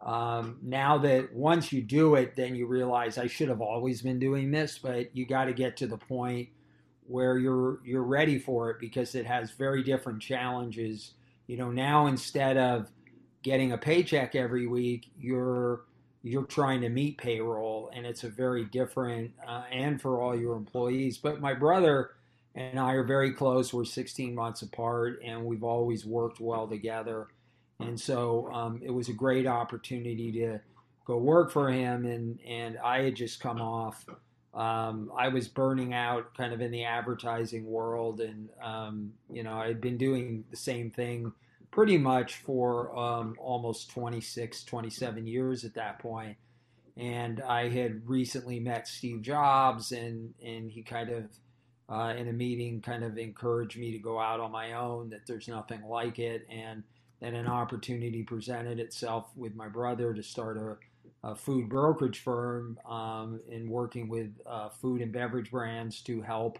um, 0.00 0.58
now 0.62 0.96
that 0.98 1.32
once 1.34 1.72
you 1.72 1.82
do 1.82 2.14
it, 2.14 2.34
then 2.34 2.54
you 2.54 2.66
realize 2.66 3.18
I 3.18 3.26
should 3.26 3.48
have 3.48 3.60
always 3.60 4.00
been 4.02 4.18
doing 4.18 4.50
this, 4.50 4.78
but 4.78 5.14
you 5.14 5.26
got 5.26 5.44
to 5.44 5.52
get 5.52 5.76
to 5.78 5.86
the 5.86 5.98
point 5.98 6.48
where 7.06 7.36
you're 7.36 7.80
you're 7.84 8.02
ready 8.02 8.38
for 8.38 8.70
it 8.70 8.80
because 8.80 9.14
it 9.14 9.26
has 9.26 9.50
very 9.50 9.82
different 9.82 10.22
challenges 10.22 11.12
you 11.46 11.56
know, 11.56 11.70
now 11.70 12.06
instead 12.06 12.56
of 12.56 12.90
getting 13.42 13.72
a 13.72 13.78
paycheck 13.78 14.34
every 14.34 14.66
week, 14.66 15.10
you're 15.18 15.82
you're 16.22 16.44
trying 16.44 16.80
to 16.80 16.88
meet 16.88 17.18
payroll, 17.18 17.90
and 17.94 18.06
it's 18.06 18.24
a 18.24 18.30
very 18.30 18.64
different 18.64 19.32
uh, 19.46 19.64
and 19.70 20.00
for 20.00 20.22
all 20.22 20.38
your 20.38 20.56
employees. 20.56 21.18
But 21.18 21.40
my 21.40 21.52
brother 21.52 22.12
and 22.54 22.78
I 22.78 22.92
are 22.92 23.04
very 23.04 23.32
close. 23.32 23.72
We're 23.72 23.84
16 23.84 24.34
months 24.34 24.62
apart, 24.62 25.20
and 25.24 25.44
we've 25.44 25.64
always 25.64 26.06
worked 26.06 26.40
well 26.40 26.68
together. 26.68 27.28
And 27.80 28.00
so 28.00 28.48
um, 28.52 28.80
it 28.82 28.90
was 28.90 29.08
a 29.08 29.12
great 29.12 29.46
opportunity 29.46 30.30
to 30.32 30.60
go 31.04 31.18
work 31.18 31.50
for 31.50 31.70
him. 31.70 32.06
And, 32.06 32.38
and 32.46 32.78
I 32.78 33.02
had 33.02 33.16
just 33.16 33.40
come 33.40 33.60
off, 33.60 34.04
um, 34.54 35.10
I 35.16 35.28
was 35.28 35.48
burning 35.48 35.92
out 35.92 36.34
kind 36.36 36.52
of 36.52 36.60
in 36.60 36.70
the 36.70 36.84
advertising 36.84 37.66
world. 37.66 38.20
And, 38.20 38.48
um, 38.62 39.12
you 39.30 39.42
know, 39.42 39.54
I 39.54 39.66
had 39.66 39.80
been 39.80 39.96
doing 39.96 40.44
the 40.50 40.56
same 40.56 40.90
thing 40.90 41.32
pretty 41.72 41.98
much 41.98 42.36
for 42.36 42.96
um, 42.96 43.34
almost 43.40 43.90
26, 43.90 44.62
27 44.62 45.26
years 45.26 45.64
at 45.64 45.74
that 45.74 45.98
point. 45.98 46.36
And 46.96 47.42
I 47.42 47.68
had 47.68 48.08
recently 48.08 48.60
met 48.60 48.86
Steve 48.86 49.22
Jobs, 49.22 49.90
and, 49.90 50.32
and 50.40 50.70
he 50.70 50.84
kind 50.84 51.10
of, 51.10 51.24
uh, 51.94 52.14
in 52.16 52.28
a 52.28 52.32
meeting, 52.32 52.80
kind 52.80 53.04
of 53.04 53.18
encouraged 53.18 53.78
me 53.78 53.92
to 53.92 53.98
go 53.98 54.18
out 54.18 54.40
on 54.40 54.50
my 54.50 54.72
own, 54.72 55.10
that 55.10 55.26
there's 55.26 55.48
nothing 55.48 55.82
like 55.84 56.18
it. 56.18 56.46
And 56.50 56.82
then 57.20 57.34
an 57.34 57.46
opportunity 57.46 58.22
presented 58.22 58.80
itself 58.80 59.26
with 59.36 59.54
my 59.54 59.68
brother 59.68 60.12
to 60.12 60.22
start 60.22 60.56
a, 60.56 60.76
a 61.26 61.34
food 61.34 61.68
brokerage 61.68 62.20
firm 62.20 62.78
um, 62.88 63.40
in 63.48 63.68
working 63.68 64.08
with 64.08 64.30
uh, 64.46 64.68
food 64.68 65.00
and 65.00 65.12
beverage 65.12 65.50
brands 65.50 66.00
to 66.02 66.20
help 66.22 66.58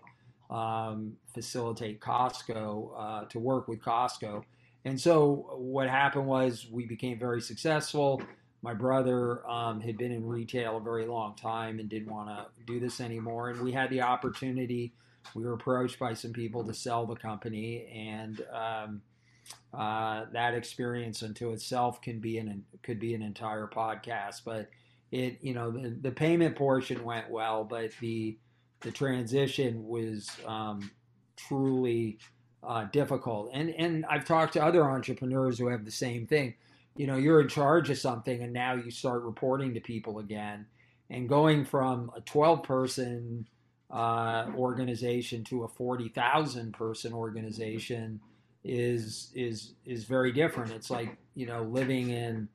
um, 0.51 1.15
facilitate 1.33 2.01
Costco, 2.01 2.91
uh, 2.97 3.25
to 3.27 3.39
work 3.39 3.67
with 3.69 3.81
Costco 3.81 4.45
and 4.85 5.01
so 5.01 5.55
what 5.57 5.89
happened 5.89 6.27
was 6.27 6.67
we 6.71 6.85
became 6.85 7.19
very 7.19 7.41
successful. 7.41 8.23
My 8.63 8.75
brother 8.75 9.47
um, 9.49 9.81
had 9.81 9.97
been 9.97 10.13
in 10.13 10.27
retail 10.27 10.77
a 10.77 10.81
very 10.81 11.07
long 11.07 11.35
time 11.37 11.79
and 11.79 11.89
didn't 11.89 12.13
want 12.13 12.29
to 12.29 12.47
do 12.67 12.81
this 12.81 13.01
anymore. 13.01 13.51
And 13.51 13.61
we 13.61 13.73
had 13.73 13.91
the 13.91 14.03
opportunity. 14.03 14.93
We 15.35 15.45
were 15.45 15.55
approached 15.55 15.99
by 15.99 16.15
some 16.15 16.33
people 16.33 16.65
to 16.65 16.75
sell 16.75 17.07
the 17.07 17.17
company, 17.17 17.87
and 17.93 18.41
um, 18.53 19.03
uh, 19.73 20.27
that 20.33 20.55
experience 20.55 21.23
unto 21.23 21.51
itself 21.53 22.01
can 22.01 22.21
be 22.21 22.39
an 22.39 22.65
could 22.83 23.01
be 23.01 23.15
an 23.15 23.23
entire 23.23 23.67
podcast. 23.67 24.43
But 24.45 24.69
it, 25.11 25.39
you 25.41 25.55
know, 25.55 25.71
the, 25.71 25.91
the 25.91 26.11
payment 26.11 26.57
portion 26.57 27.05
went 27.05 27.31
well, 27.31 27.65
but 27.65 27.93
the 28.01 28.37
the 28.81 28.91
transition 28.91 29.87
was 29.87 30.31
um, 30.47 30.91
truly 31.37 32.19
uh, 32.63 32.85
difficult. 32.93 33.51
And 33.53 33.71
and 33.71 34.05
I've 34.07 34.25
talked 34.25 34.53
to 34.55 34.65
other 34.65 34.85
entrepreneurs 34.85 35.59
who 35.59 35.69
have 35.69 35.85
the 35.85 35.91
same 35.91 36.27
thing. 36.27 36.55
You 36.97 37.07
know, 37.07 37.17
you're 37.17 37.41
in 37.41 37.49
charge 37.49 37.91
of 37.91 37.99
something, 37.99 38.43
and 38.43 38.53
now 38.53 38.75
you 38.75 38.91
start 38.91 39.23
reporting 39.23 39.75
to 39.75 39.81
people 39.81 40.21
again, 40.21 40.67
and 41.11 41.29
going 41.29 41.65
from 41.65 42.13
a 42.17 42.21
12 42.21 42.63
person 42.63 43.49
uh, 43.91 44.47
organization 44.57 45.45
to 45.45 45.65
a 45.65 45.69
40,000 45.69 46.73
person 46.73 47.13
organization 47.13 48.21
is 48.65 49.31
is 49.35 49.75
is 49.85 50.05
very 50.05 50.33
different. 50.33 50.73
It's 50.73 50.91
like 50.91 51.17
you 51.35 51.47
know 51.47 51.63
living 51.63 52.11
in 52.11 52.49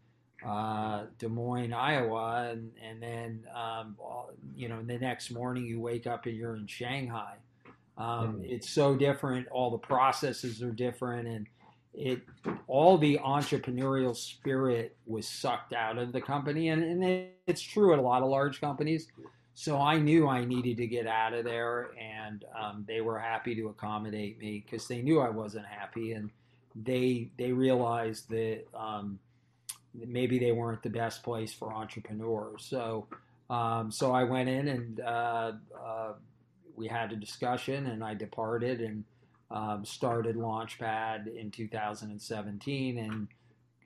uh, 0.45 1.05
Des 1.19 1.27
Moines, 1.27 1.73
Iowa, 1.73 2.49
and 2.51 2.71
and 2.83 3.01
then 3.01 3.43
um, 3.55 3.95
you 4.55 4.69
know 4.69 4.81
the 4.81 4.97
next 4.97 5.31
morning 5.31 5.65
you 5.65 5.79
wake 5.79 6.07
up 6.07 6.25
and 6.25 6.35
you're 6.35 6.55
in 6.55 6.67
Shanghai 6.67 7.35
Um, 7.97 8.05
mm-hmm. 8.05 8.43
It's 8.45 8.69
so 8.69 8.95
different. 8.95 9.47
All 9.49 9.69
the 9.69 9.77
processes 9.77 10.63
are 10.63 10.71
different, 10.71 11.27
and 11.27 11.47
it 11.93 12.21
all 12.67 12.97
the 12.97 13.19
entrepreneurial 13.19 14.15
spirit 14.15 14.95
was 15.05 15.27
sucked 15.27 15.73
out 15.73 15.97
of 15.97 16.11
the 16.11 16.21
company, 16.21 16.69
and, 16.69 16.83
and 16.83 17.27
it's 17.45 17.61
true 17.61 17.93
at 17.93 17.99
a 17.99 18.01
lot 18.01 18.23
of 18.23 18.29
large 18.29 18.61
companies. 18.61 19.07
So 19.59 19.77
I 19.77 19.99
knew 19.99 20.25
I 20.25 20.45
needed 20.45 20.77
to 20.77 20.87
get 20.87 21.05
out 21.05 21.33
of 21.33 21.43
there, 21.43 21.89
and 21.99 22.45
um, 22.57 22.85
they 22.87 23.01
were 23.01 23.19
happy 23.19 23.55
to 23.55 23.67
accommodate 23.67 24.39
me 24.39 24.63
because 24.65 24.87
they 24.87 25.01
knew 25.01 25.19
I 25.19 25.31
wasn't 25.31 25.65
happy, 25.65 26.13
and 26.13 26.29
they 26.73 27.29
they 27.37 27.51
realized 27.51 28.29
that 28.29 28.63
um, 28.73 29.19
maybe 29.93 30.39
they 30.39 30.53
weren't 30.53 30.81
the 30.81 30.89
best 30.89 31.23
place 31.23 31.51
for 31.51 31.73
entrepreneurs. 31.73 32.67
So 32.69 33.07
um, 33.49 33.91
so 33.91 34.13
I 34.13 34.23
went 34.23 34.47
in 34.47 34.69
and 34.69 35.01
uh, 35.01 35.51
uh, 35.77 36.13
we 36.77 36.87
had 36.87 37.11
a 37.11 37.17
discussion, 37.17 37.87
and 37.87 38.01
I 38.01 38.13
departed 38.13 38.79
and 38.79 39.03
um, 39.51 39.83
started 39.83 40.37
Launchpad 40.37 41.35
in 41.35 41.51
2017, 41.51 42.97
and 42.97 43.27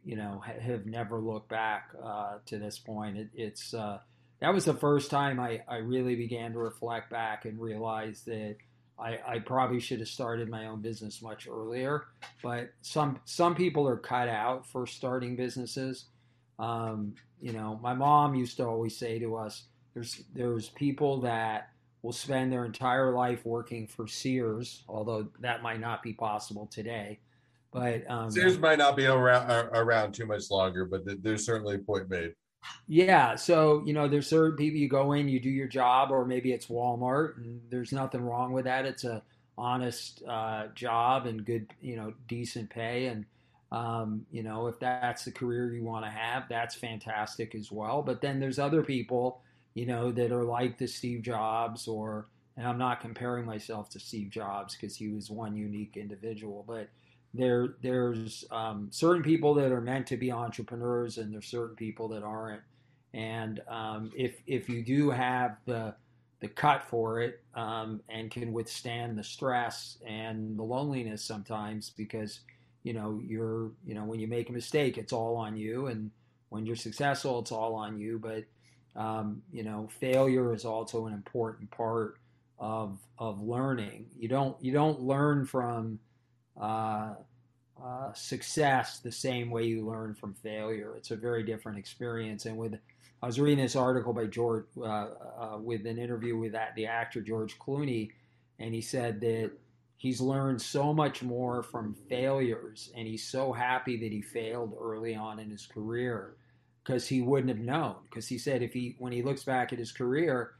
you 0.06 0.18
know 0.18 0.40
have 0.40 0.86
never 0.86 1.20
looked 1.20 1.50
back 1.50 1.90
uh, 2.00 2.38
to 2.46 2.60
this 2.60 2.78
point. 2.78 3.18
It, 3.18 3.30
it's 3.34 3.74
uh, 3.74 3.98
that 4.44 4.54
was 4.54 4.66
the 4.66 4.74
first 4.74 5.10
time 5.10 5.40
I, 5.40 5.62
I 5.70 5.78
really 5.78 6.18
began 6.18 6.52
to 6.52 6.60
reflect 6.60 7.10
back 7.10 7.46
and 7.46 7.58
realize 7.58 8.24
that 8.26 8.58
I, 9.00 9.18
I 9.26 9.40
probably 9.40 9.80
should 9.80 10.00
have 10.00 10.10
started 10.10 10.50
my 10.50 10.68
own 10.68 10.82
business 10.82 11.22
much 11.22 11.48
earlier. 11.48 12.08
But 12.44 12.72
some 12.82 13.22
some 13.24 13.56
people 13.56 13.88
are 13.88 13.96
cut 13.96 14.28
out 14.28 14.68
for 14.68 14.86
starting 14.86 15.38
businesses. 15.38 16.08
Um, 16.60 17.16
you 17.42 17.54
know, 17.54 17.80
my 17.82 17.94
mom 17.94 18.36
used 18.36 18.58
to 18.58 18.66
always 18.66 18.98
say 18.98 19.18
to 19.20 19.38
us, 19.38 19.64
"There's 19.94 20.22
there's 20.36 20.68
people 20.68 21.22
that 21.22 21.70
will 22.02 22.12
spend 22.12 22.52
their 22.52 22.66
entire 22.66 23.14
life 23.14 23.46
working 23.46 23.88
for 23.88 24.08
Sears, 24.08 24.84
although 24.90 25.30
that 25.40 25.64
might 25.64 25.80
not 25.80 26.04
be 26.04 26.12
possible 26.12 26.68
today. 26.68 27.20
But 27.72 28.04
um, 28.12 28.30
Sears 28.30 28.60
might 28.60 28.78
not 28.78 28.98
be 28.98 29.06
around 29.06 29.50
around 29.74 30.12
too 30.12 30.26
much 30.26 30.52
longer, 30.52 30.84
but 30.84 31.24
there's 31.24 31.46
certainly 31.46 31.76
a 31.76 31.80
point 31.80 32.10
made. 32.10 32.34
Yeah, 32.88 33.36
so 33.36 33.84
you 33.86 33.94
know, 33.94 34.08
there's 34.08 34.28
certain 34.28 34.58
people 34.58 34.80
you 34.80 34.90
go 34.90 35.14
in, 35.14 35.28
you 35.30 35.40
do 35.40 35.50
your 35.50 35.68
job, 35.68 36.12
or 36.12 36.26
maybe 36.26 36.52
it's 36.52 36.68
Walmart, 36.68 37.38
and 37.38 37.62
there's 37.70 37.92
nothing 37.92 38.22
wrong 38.22 38.52
with 38.54 38.66
that. 38.66 38.86
It's 38.86 39.04
a 39.04 39.24
honest 39.58 40.22
uh, 40.28 40.68
job 40.76 41.26
and 41.26 41.46
good, 41.46 41.68
you 41.82 41.96
know, 41.96 42.14
decent 42.28 42.70
pay, 42.70 43.08
and 43.08 43.26
um, 43.72 44.26
you 44.32 44.44
know, 44.44 44.68
if 44.68 44.80
that's 44.80 45.26
the 45.26 45.32
career 45.32 45.74
you 45.74 45.84
want 45.84 46.06
to 46.06 46.12
have, 46.12 46.44
that's 46.50 46.76
fantastic 46.76 47.56
as 47.56 47.72
well. 47.72 48.02
But 48.04 48.22
then 48.22 48.40
there's 48.40 48.60
other 48.60 48.84
people 48.84 49.42
you 49.76 49.88
know, 49.88 50.12
that 50.12 50.32
are 50.32 50.44
like 50.44 50.78
the 50.78 50.86
Steve 50.86 51.24
Jobs 51.24 51.88
or, 51.88 52.28
and 52.56 52.68
I'm 52.68 52.78
not 52.78 53.02
comparing 53.02 53.44
myself 53.44 53.90
to 53.90 54.00
Steve 54.00 54.30
Jobs 54.30 54.76
because 54.76 54.96
he 54.96 55.08
was 55.10 55.32
one 55.32 55.56
unique 55.56 55.98
individual, 55.98 56.64
but 56.68 56.90
there 57.34 57.76
there's 57.82 58.46
um, 58.52 58.90
certain 58.92 59.24
people 59.24 59.54
that 59.56 59.72
are 59.72 59.82
meant 59.82 60.08
to 60.08 60.18
be 60.18 60.32
entrepreneurs 60.32 61.18
and 61.18 61.34
there's 61.34 61.48
certain 61.48 61.76
people 61.76 62.10
that 62.10 62.24
aren't. 62.24 62.62
And 63.14 63.62
um, 63.70 64.12
if 64.16 64.36
if 64.48 64.70
you 64.70 64.84
do 64.84 65.10
have 65.12 65.58
the 65.66 65.96
the 66.42 66.48
cut 66.50 66.84
for 66.90 67.22
it 67.22 67.42
um, 67.56 68.02
and 68.10 68.32
can 68.32 68.54
withstand 68.54 69.18
the 69.18 69.24
stress 69.24 69.98
and 70.06 70.58
the 70.60 70.64
loneliness 70.64 71.24
sometimes 71.24 71.92
because 71.92 72.42
you 72.84 72.94
know 72.94 73.22
you're 73.26 73.72
you 73.86 73.96
know 73.96 74.06
when 74.06 74.20
you 74.20 74.28
make 74.28 74.50
a 74.50 74.54
mistake 74.54 74.98
it's 74.98 75.14
all 75.14 75.38
on 75.38 75.56
you 75.58 75.88
and 75.88 76.12
when 76.50 76.66
you're 76.66 76.76
successful 76.76 77.40
it's 77.40 77.52
all 77.52 77.76
on 77.76 77.98
you 77.98 78.20
but 78.20 78.44
um, 78.96 79.42
you 79.52 79.64
know, 79.64 79.90
failure 80.00 80.54
is 80.54 80.66
also 80.66 81.08
an 81.08 81.14
important 81.14 81.72
part 81.72 82.18
of 82.60 83.00
of 83.18 83.42
learning. 83.42 84.08
You 84.18 84.28
don't 84.30 84.56
you 84.64 84.72
don't 84.74 85.02
learn 85.02 85.46
from 85.46 86.00
uh, 86.60 87.14
uh, 87.84 88.14
success 88.14 89.00
the 89.00 89.12
same 89.12 89.50
way 89.50 89.64
you 89.66 89.86
learn 89.86 90.14
from 90.14 90.34
failure. 90.34 90.96
It's 90.96 91.12
a 91.12 91.16
very 91.16 91.44
different 91.44 91.78
experience. 91.78 92.46
And 92.46 92.58
with 92.58 92.78
I 93.22 93.26
was 93.26 93.40
reading 93.40 93.64
this 93.64 93.76
article 93.76 94.14
by 94.14 94.26
George 94.26 94.66
uh, 94.78 94.82
uh 94.84 95.58
with 95.60 95.86
an 95.86 95.98
interview 95.98 96.38
with 96.38 96.52
that, 96.52 96.76
the 96.76 96.86
actor 96.86 97.22
George 97.22 97.58
Clooney, 97.58 98.12
and 98.60 98.74
he 98.74 98.82
said 98.82 99.22
that 99.22 99.52
he's 99.98 100.20
learned 100.20 100.62
so 100.62 100.94
much 100.94 101.24
more 101.24 101.64
from 101.64 101.94
failures, 102.10 102.92
and 102.96 103.08
he's 103.08 103.26
so 103.26 103.54
happy 103.54 103.98
that 103.98 104.12
he 104.12 104.22
failed 104.22 104.78
early 104.80 105.16
on 105.16 105.40
in 105.40 105.50
his 105.50 105.66
career 105.66 106.36
because 106.84 107.08
he 107.08 107.22
wouldn't 107.22 107.50
have 107.50 107.66
known. 107.66 107.96
Because 108.04 108.28
he 108.28 108.38
said 108.38 108.62
if 108.62 108.74
he, 108.74 108.96
when 109.00 109.14
he 109.14 109.24
looks 109.24 109.44
back 109.44 109.72
at 109.72 109.80
his 109.80 109.92
career, 109.92 110.52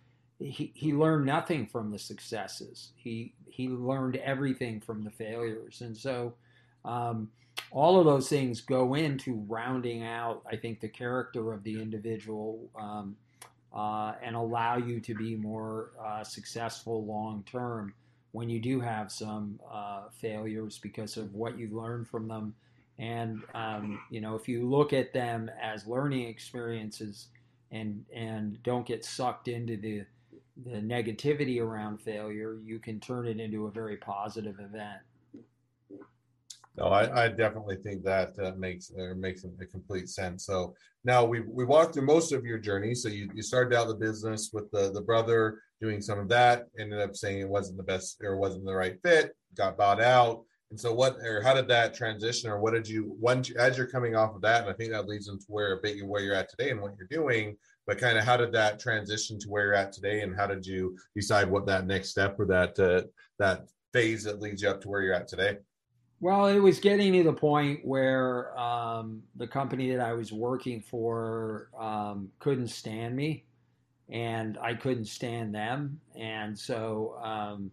he, 0.44 0.72
he 0.76 0.94
learned 0.94 1.26
nothing 1.26 1.68
from 1.68 1.92
the 1.92 2.00
successes. 2.00 2.92
He 2.96 3.34
he 3.46 3.68
learned 3.70 4.16
everything 4.18 4.80
from 4.80 5.04
the 5.04 5.12
failures, 5.12 5.82
and 5.82 5.96
so 5.96 6.34
um, 6.86 7.30
all 7.72 8.00
of 8.00 8.06
those 8.06 8.30
things 8.30 8.62
go 8.62 8.96
into 8.96 9.46
rounding 9.48 10.04
out, 10.04 10.42
I 10.50 10.56
think, 10.56 10.80
the 10.80 10.88
character 10.88 11.54
of 11.54 11.64
the 11.64 11.82
individual 11.82 12.70
um, 12.76 13.16
uh, 13.74 14.14
and 14.22 14.36
allow 14.36 14.78
you 14.78 15.00
to 15.02 15.14
be 15.14 15.36
more 15.36 15.92
uh, 16.04 16.24
successful 16.24 17.06
long 17.06 17.44
term 17.50 17.94
when 18.32 18.50
you 18.50 18.60
do 18.60 18.80
have 18.80 19.12
some 19.12 19.60
uh, 19.72 20.04
failures 20.12 20.80
because 20.80 21.18
of 21.18 21.34
what 21.36 21.58
you 21.58 21.70
learn 21.72 22.04
from 22.06 22.28
them 22.28 22.56
and 23.00 23.42
um, 23.56 24.00
you 24.10 24.22
know, 24.22 24.36
if 24.36 24.48
you 24.48 24.70
look 24.70 24.94
at 24.94 25.14
them 25.14 25.50
as 25.62 25.88
learning 25.88 26.28
experiences 26.28 27.28
and 27.72 28.06
and 28.14 28.62
don't 28.64 28.86
get 28.86 29.04
sucked 29.04 29.48
into 29.48 29.78
the 29.78 30.04
the 30.66 30.78
negativity 30.78 31.62
around 31.62 32.00
failure, 32.02 32.60
you 32.64 32.80
can 32.80 33.00
turn 33.00 33.28
it 33.28 33.40
into 33.40 33.66
a 33.66 33.72
very 33.72 33.98
positive 33.98 34.60
event. 34.60 35.02
No, 36.76 36.86
I, 36.86 37.26
I 37.26 37.28
definitely 37.28 37.78
think 37.78 38.04
that 38.04 38.34
uh, 38.40 38.54
makes 38.58 38.92
uh, 39.00 39.14
makes 39.16 39.44
a 39.44 39.66
complete 39.66 40.10
sense. 40.10 40.46
So 40.46 40.74
now 41.04 41.24
we 41.24 41.42
we 41.42 41.66
walked 41.66 41.94
through 41.94 42.08
most 42.08 42.32
of 42.32 42.46
your 42.46 42.58
journey. 42.58 42.96
So 42.96 43.10
you, 43.10 43.30
you 43.36 43.44
started 43.44 43.78
out 43.78 43.88
the 43.88 43.96
business 43.96 44.50
with 44.52 44.72
the 44.72 44.92
the 44.92 45.02
brother 45.02 45.60
doing 45.80 46.02
some 46.02 46.18
of 46.18 46.30
that, 46.30 46.64
ended 46.80 47.00
up 47.00 47.16
saying 47.16 47.42
it 47.42 47.50
wasn't 47.50 47.78
the 47.78 47.84
best 47.84 48.18
or 48.24 48.38
wasn't 48.38 48.66
the 48.66 48.74
right 48.74 48.98
fit, 49.04 49.36
got 49.56 49.78
bought 49.78 50.02
out, 50.02 50.46
and 50.74 50.80
so, 50.80 50.92
what 50.92 51.18
or 51.24 51.40
how 51.44 51.54
did 51.54 51.68
that 51.68 51.94
transition, 51.94 52.50
or 52.50 52.60
what 52.60 52.74
did 52.74 52.88
you 52.88 53.16
once 53.20 53.52
as 53.52 53.78
you're 53.78 53.86
coming 53.86 54.16
off 54.16 54.34
of 54.34 54.42
that? 54.42 54.62
And 54.62 54.72
I 54.72 54.74
think 54.74 54.92
that 54.92 55.08
leads 55.08 55.28
into 55.28 55.46
where 55.48 55.74
a 55.74 55.78
bit 55.80 56.04
where 56.04 56.24
you're 56.24 56.34
at 56.34 56.50
today 56.50 56.72
and 56.72 56.82
what 56.82 56.96
you're 56.98 57.06
doing. 57.12 57.56
But 57.86 57.98
kind 57.98 58.18
of 58.18 58.24
how 58.24 58.38
did 58.38 58.54
that 58.54 58.80
transition 58.80 59.40
to 59.40 59.50
where 59.50 59.66
you're 59.66 59.74
at 59.74 59.92
today, 59.92 60.22
and 60.22 60.36
how 60.36 60.48
did 60.48 60.66
you 60.66 60.98
decide 61.16 61.50
what 61.50 61.66
that 61.66 61.86
next 61.86 62.10
step 62.10 62.40
or 62.40 62.46
that 62.46 62.80
uh, 62.80 63.08
that 63.40 63.68
phase 63.92 64.24
that 64.24 64.42
leads 64.42 64.62
you 64.62 64.70
up 64.70 64.82
to 64.82 64.90
where 64.90 65.02
you're 65.02 65.14
at 65.14 65.28
today? 65.28 65.58
Well, 66.22 66.48
it 66.48 66.60
was 66.60 66.80
getting 66.80 67.12
to 67.14 67.24
the 67.24 67.34
point 67.34 67.82
where 67.84 68.58
um, 68.58 69.24
the 69.36 69.48
company 69.48 69.92
that 69.92 70.00
I 70.00 70.14
was 70.14 70.32
working 70.32 70.80
for 70.80 71.70
um, 71.78 72.30
couldn't 72.40 72.70
stand 72.70 73.16
me, 73.16 73.44
and 74.10 74.58
I 74.58 74.74
couldn't 74.76 75.08
stand 75.08 75.54
them, 75.54 76.00
and 76.16 76.58
so 76.58 77.18
um, 77.22 77.72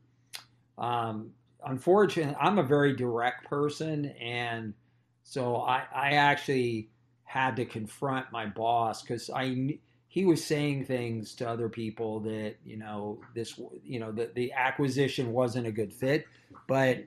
um 0.78 1.30
unfortunately, 1.64 2.34
I'm 2.40 2.58
a 2.58 2.64
very 2.64 2.96
direct 2.96 3.48
person, 3.48 4.06
and 4.20 4.74
so 5.22 5.56
I, 5.56 5.84
I 5.94 6.10
actually 6.14 6.88
had 7.22 7.54
to 7.54 7.64
confront 7.64 8.32
my 8.32 8.46
boss 8.46 9.02
because 9.02 9.30
I 9.30 9.78
he 10.10 10.24
was 10.24 10.44
saying 10.44 10.84
things 10.86 11.36
to 11.36 11.48
other 11.48 11.68
people 11.68 12.18
that 12.18 12.56
you 12.66 12.76
know 12.76 13.20
this 13.32 13.58
you 13.84 14.00
know 14.00 14.10
the, 14.10 14.28
the 14.34 14.52
acquisition 14.52 15.32
wasn't 15.32 15.68
a 15.68 15.72
good 15.72 15.92
fit, 15.92 16.26
but 16.66 17.04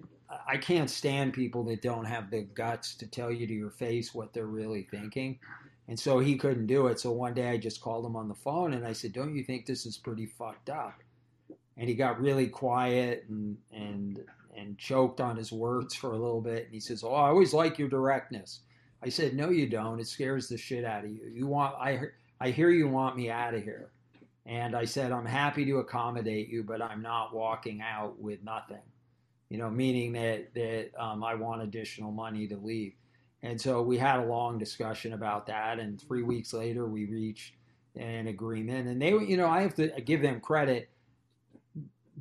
I 0.48 0.56
can't 0.56 0.89
stand 0.89 1.34
people 1.34 1.66
that 1.66 1.82
don't 1.82 2.06
have 2.06 2.32
the 2.32 2.44
guts 2.44 2.96
to 2.96 3.06
tell 3.06 3.30
you 3.30 3.46
to 3.46 3.54
your 3.54 3.70
face 3.70 4.16
what 4.16 4.34
they're 4.34 4.46
really 4.46 4.88
thinking. 4.89 5.38
And 5.89 6.00
so 6.00 6.20
he 6.20 6.38
couldn't 6.38 6.68
do 6.68 6.88
it. 6.88 6.98
So 6.98 7.12
one 7.12 7.34
day 7.34 7.50
I 7.50 7.58
just 7.58 7.82
called 7.82 8.06
him 8.06 8.16
on 8.16 8.30
the 8.30 8.36
phone 8.36 8.74
and 8.74 8.88
I 8.88 8.94
said, 8.94 9.12
"Don't 9.12 9.36
you 9.36 9.44
think 9.44 9.66
this 9.66 9.86
is 9.86 9.98
pretty 9.98 10.26
fucked 10.26 10.70
up?" 10.70 11.04
And 11.76 11.89
he 11.89 11.96
got 11.96 12.22
really 12.22 12.48
quiet 12.48 13.26
and 13.28 13.58
and 13.74 14.24
and 14.56 14.78
choked 14.78 15.20
on 15.20 15.36
his 15.36 15.52
words 15.52 15.94
for 15.94 16.13
a 16.13 16.18
little 16.18 16.39
bit. 16.39 16.63
And 16.63 16.74
he 16.74 16.80
says, 16.80 17.04
"Oh, 17.04 17.13
I 17.13 17.28
always 17.28 17.54
like 17.54 17.78
your 17.78 17.89
directness." 17.89 18.62
I 19.02 19.10
said, 19.10 19.34
"No, 19.36 19.50
you 19.50 19.68
don't. 19.68 20.00
It 20.00 20.08
scares 20.08 20.48
the 20.48 20.58
shit 20.58 20.86
out 20.86 21.04
of 21.04 21.12
you. 21.12 21.30
You 21.34 21.48
want 21.48 21.76
I 21.76 22.00
I 22.43 22.51
hear 22.51 22.69
you 22.69 22.88
want 22.88 23.15
me 23.17 23.29
out 23.29 23.53
of 23.53 23.63
here." 23.63 23.91
And 24.45 24.75
I 24.75 24.86
said, 24.86 25.12
"I'm 25.12 25.25
happy 25.25 25.65
to 25.65 25.77
accommodate 25.77 26.49
you, 26.49 26.63
but 26.63 26.82
I'm 26.82 27.01
not 27.01 27.34
walking 27.34 27.82
out 27.82 28.19
with 28.19 28.43
nothing." 28.43 28.82
You 29.49 29.58
know, 29.58 29.69
meaning 29.69 30.13
that 30.13 30.53
that 30.53 30.91
um, 30.97 31.23
I 31.23 31.36
want 31.36 31.62
additional 31.62 32.12
money 32.12 32.47
to 32.47 32.58
leave. 32.58 32.93
And 33.43 33.60
so 33.60 33.82
we 33.82 33.97
had 33.97 34.19
a 34.19 34.25
long 34.25 34.58
discussion 34.58 35.13
about 35.13 35.47
that. 35.47 35.77
And 35.79 36.01
three 36.01 36.23
weeks 36.23 36.53
later, 36.53 36.86
we 36.86 37.06
reached 37.06 37.56
an 37.95 38.27
agreement. 38.27 38.88
And 38.88 39.01
they, 39.01 39.12
you 39.12 39.36
know, 39.36 39.47
I 39.47 39.62
have 39.62 39.75
to 39.75 39.89
give 40.01 40.21
them 40.21 40.39
credit. 40.39 40.89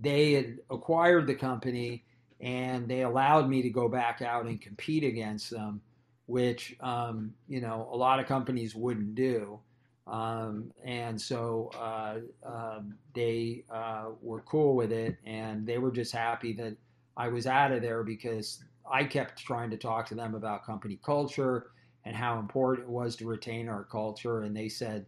They 0.01 0.33
had 0.33 0.59
acquired 0.69 1.29
the 1.29 1.37
company 1.37 2.05
and 2.43 2.89
they 2.89 3.03
allowed 3.03 3.49
me 3.49 3.63
to 3.63 3.71
go 3.71 3.89
back 3.89 4.21
out 4.21 4.47
and 4.47 4.61
compete 4.61 5.05
against 5.05 5.51
them, 5.51 5.81
which 6.27 6.77
um, 6.81 7.33
you 7.49 7.61
know 7.61 7.89
a 7.93 7.97
lot 7.97 8.19
of 8.19 8.27
companies 8.27 8.75
wouldn't 8.75 9.15
do. 9.15 9.61
Um, 10.07 10.73
and 10.85 11.21
so 11.21 11.71
uh, 11.79 12.19
um, 12.45 12.95
they 13.15 13.65
uh, 13.71 14.07
were 14.21 14.41
cool 14.41 14.75
with 14.75 14.93
it, 14.93 15.17
and 15.25 15.67
they 15.67 15.79
were 15.79 15.93
just 15.93 16.13
happy 16.13 16.53
that 16.55 16.77
I 17.17 17.29
was 17.29 17.47
out 17.47 17.73
of 17.73 17.83
there 17.83 18.03
because 18.03 18.65
I 18.91 19.05
kept 19.05 19.39
trying 19.39 19.71
to 19.71 19.77
talk 19.77 20.07
to 20.09 20.15
them 20.15 20.35
about 20.35 20.65
company 20.65 20.99
culture 21.05 21.71
and 22.05 22.17
how 22.17 22.39
important 22.39 22.89
it 22.89 22.91
was 22.91 23.15
to 23.17 23.27
retain 23.27 23.69
our 23.69 23.85
culture. 23.85 24.43
And 24.43 24.57
they 24.57 24.69
said, 24.69 25.07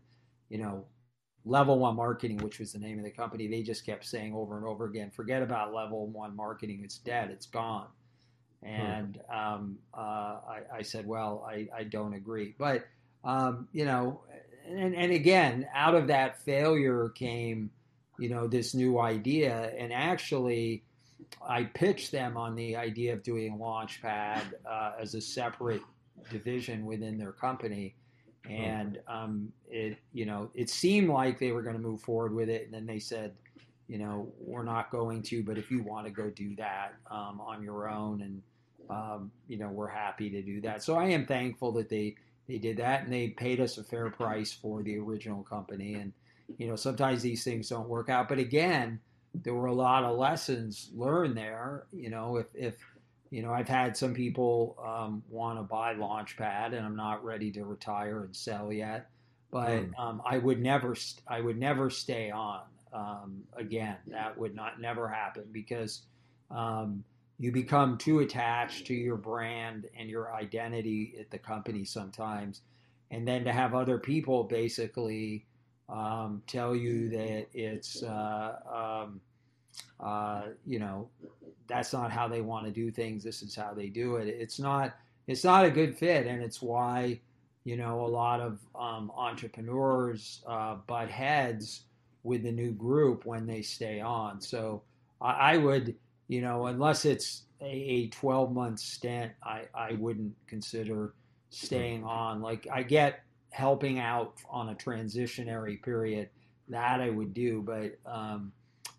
you 0.49 0.59
know, 0.59 0.85
level 1.45 1.79
one 1.79 1.97
marketing, 1.97 2.39
which 2.39 2.59
was 2.59 2.73
the 2.73 2.79
name 2.79 2.99
of 2.99 3.05
the 3.05 3.11
company, 3.11 3.49
they 3.49 3.63
just 3.63 3.85
kept 3.85 4.05
saying 4.05 4.35
over 4.35 4.57
and 4.57 4.67
over 4.67 4.87
again, 4.87 5.11
forget 5.11 5.43
about 5.43 5.75
level 5.75 6.07
one 6.07 6.37
marketing. 6.37 6.83
It's 6.85 6.99
dead. 6.99 7.31
It's 7.31 7.47
gone. 7.47 7.89
Hmm. 8.63 8.69
And 8.69 9.21
um, 9.33 9.79
uh, 9.93 10.39
I, 10.49 10.61
I, 10.73 10.83
said, 10.83 11.07
well, 11.07 11.47
I, 11.49 11.69
I 11.77 11.85
don't 11.85 12.15
agree. 12.15 12.55
But, 12.59 12.87
um, 13.25 13.69
you 13.73 13.85
know, 13.85 14.21
and, 14.67 14.95
and 14.95 15.13
again, 15.13 15.67
out 15.75 15.95
of 15.95 16.07
that 16.09 16.43
failure 16.43 17.11
came, 17.11 17.71
you 18.19 18.29
know, 18.29 18.47
this 18.47 18.75
new 18.75 18.99
idea. 19.01 19.73
And 19.79 19.93
actually, 19.93 20.85
I 21.47 21.65
pitched 21.65 22.13
them 22.13 22.37
on 22.37 22.55
the 22.55 22.77
idea 22.77 23.13
of 23.13 23.23
doing 23.23 23.59
Launchpad 23.59 24.43
uh, 24.69 24.93
as 25.01 25.15
a 25.15 25.21
separate 25.21 25.83
division 26.31 26.87
within 26.87 27.19
their 27.19 27.33
company. 27.33 27.95
And 28.49 29.01
um, 29.09 29.53
it, 29.71 29.97
you 30.13 30.27
know, 30.27 30.51
it 30.55 30.69
seemed 30.69 31.09
like 31.09 31.39
they 31.39 31.53
were 31.53 31.63
going 31.63 31.77
to 31.77 31.83
move 31.83 32.03
forward 32.03 32.35
with 32.35 32.51
it, 32.51 32.65
and 32.65 32.75
then 32.75 32.85
they 32.85 32.99
said, 32.99 33.33
you 33.89 33.99
know, 33.99 34.33
we're 34.39 34.65
not 34.65 34.91
going 34.91 35.23
to, 35.23 35.43
but 35.43 35.57
if 35.57 35.71
you 35.71 35.83
want 35.83 36.07
to 36.07 36.13
go 36.13 36.29
do 36.29 36.55
that 36.57 36.95
um, 37.11 37.41
on 37.41 37.63
your 37.63 37.89
own, 37.89 38.21
and 38.21 38.43
um, 38.91 39.31
you 39.49 39.57
know, 39.57 39.69
we're 39.69 39.89
happy 39.89 40.29
to 40.29 40.43
do 40.43 40.61
that. 40.61 40.83
So 40.83 40.95
I 40.95 41.07
am 41.07 41.25
thankful 41.25 41.73
that 41.73 41.89
they 41.89 42.17
they 42.47 42.59
did 42.59 42.77
that, 42.79 43.05
and 43.05 43.13
they 43.13 43.29
paid 43.29 43.61
us 43.61 43.79
a 43.79 43.85
fair 43.85 44.11
price 44.11 44.53
for 44.53 44.83
the 44.83 44.99
original 44.99 45.43
company. 45.43 45.95
And 45.95 46.13
you 46.59 46.69
know, 46.69 46.77
sometimes 46.77 47.23
these 47.23 47.45
things 47.45 47.69
don't 47.69 47.89
work 47.89 48.09
out, 48.09 48.29
but 48.29 48.39
again, 48.39 49.01
there 49.35 49.55
were 49.55 49.67
a 49.67 49.75
lot 49.75 50.05
of 50.05 50.17
lessons 50.17 50.91
learned 50.95 51.37
there. 51.37 51.87
You 51.93 52.11
know, 52.11 52.37
if 52.37 52.47
if 52.55 52.77
you 53.35 53.43
know, 53.43 53.53
I've 53.53 53.69
had 53.69 53.97
some 53.97 54.15
people 54.15 54.77
um, 54.87 55.23
want 55.29 55.59
to 55.59 55.65
buy 55.65 55.95
Launchpad, 55.95 56.67
and 56.73 56.87
I'm 56.87 56.95
not 56.95 57.25
ready 57.25 57.51
to 57.53 57.65
retire 57.65 58.23
and 58.23 58.37
sell 58.37 58.73
yet. 58.73 59.11
But 59.51 59.71
mm. 59.71 59.99
um, 59.99 60.23
I 60.25 60.39
would 60.39 60.61
never, 60.61 60.95
I 61.27 61.41
would 61.41 61.59
never 61.59 61.91
stay 61.91 62.31
on 62.31 62.61
um, 62.93 63.43
again. 63.57 63.97
That 64.07 64.39
would 64.39 64.55
not 64.55 64.81
never 64.81 65.09
happen 65.09 65.45
because 65.51 66.03
um, 66.51 67.03
you 67.39 67.51
become 67.51 67.99
too 67.99 68.21
attached 68.21 68.87
to 68.87 68.95
your 68.95 69.17
brand 69.17 69.87
and 69.99 70.09
your 70.09 70.33
identity 70.35 71.17
at 71.19 71.31
the 71.31 71.39
company 71.39 71.85
sometimes, 71.85 72.61
and 73.11 73.27
then 73.27 73.45
to 73.45 73.53
have 73.53 73.75
other 73.75 73.99
people 73.99 74.45
basically 74.45 75.45
um, 75.89 76.43
tell 76.47 76.75
you 76.75 77.09
that 77.11 77.47
it's 77.53 78.03
uh, 78.03 79.05
um, 79.05 79.21
uh, 80.01 80.43
you 80.67 80.79
know 80.79 81.09
that's 81.67 81.93
not 81.93 82.11
how 82.11 82.29
they 82.29 82.41
want 82.41 82.67
to 82.67 82.73
do 82.73 82.91
things. 82.91 83.25
This 83.25 83.43
is 83.43 83.55
how 83.55 83.75
they 83.75 83.89
do 83.89 84.17
it. 84.17 84.29
It's 84.29 84.59
not 84.59 84.95
it's 85.27 85.45
not 85.45 85.65
a 85.65 85.71
good 85.71 85.97
fit, 85.97 86.27
and 86.27 86.43
it's 86.43 86.63
why 86.63 87.21
you 87.65 87.77
know 87.77 88.05
a 88.05 88.09
lot 88.09 88.41
of 88.41 88.61
um, 88.75 89.11
entrepreneurs 89.17 90.43
uh, 90.47 90.77
butt 90.87 91.11
heads 91.11 91.83
with 92.23 92.43
the 92.43 92.53
new 92.53 92.73
group 92.73 93.27
when 93.27 93.47
they 93.47 93.63
stay 93.63 94.01
on. 94.01 94.41
So 94.41 94.83
I, 95.21 95.55
I 95.55 95.57
would 95.59 95.95
you 96.35 96.41
know 96.41 96.67
unless 96.67 97.05
it's 97.05 97.45
a, 97.61 97.67
a 97.67 98.09
12 98.09 98.53
month 98.53 98.81
stint, 98.81 99.33
I 99.43 99.63
I 99.73 99.93
wouldn't 99.93 100.35
consider 100.49 101.15
staying 101.51 102.03
on. 102.03 102.43
Like 102.43 102.67
I 102.73 102.83
get 102.83 103.21
helping 103.51 104.01
out 104.01 104.35
on 104.51 104.71
a 104.71 104.75
transitionary 104.75 105.81
period 105.81 106.29
that 106.69 107.01
I 107.01 107.09
would 107.09 107.33
do, 107.33 107.63
but 107.63 107.97
um, 108.11 108.53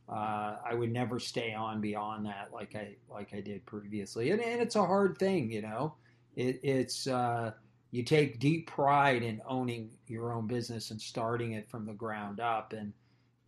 uh, 0.08 0.56
I 0.66 0.74
would 0.74 0.94
never 0.94 1.20
stay 1.20 1.54
on 1.54 1.82
beyond 1.82 2.26
that 2.26 2.50
like 2.54 2.74
I 2.74 2.96
like 3.10 3.34
I 3.34 3.42
did 3.42 3.66
previously, 3.66 4.32
and, 4.32 4.42
and 4.42 4.62
it's 4.62 4.78
a 4.78 4.86
hard 4.86 5.18
thing, 5.18 5.52
you 5.52 5.62
know. 5.62 5.96
It, 6.38 6.62
it's 6.64 7.08
uh, 7.08 7.52
you 7.92 8.04
take 8.04 8.40
deep 8.40 8.68
pride 8.68 9.24
in 9.24 9.42
owning 9.46 9.90
your 10.08 10.34
own 10.34 10.48
business 10.48 10.92
and 10.92 11.02
starting 11.02 11.52
it 11.52 11.70
from 11.70 11.86
the 11.86 11.94
ground 11.94 12.40
up, 12.40 12.72
and 12.72 12.94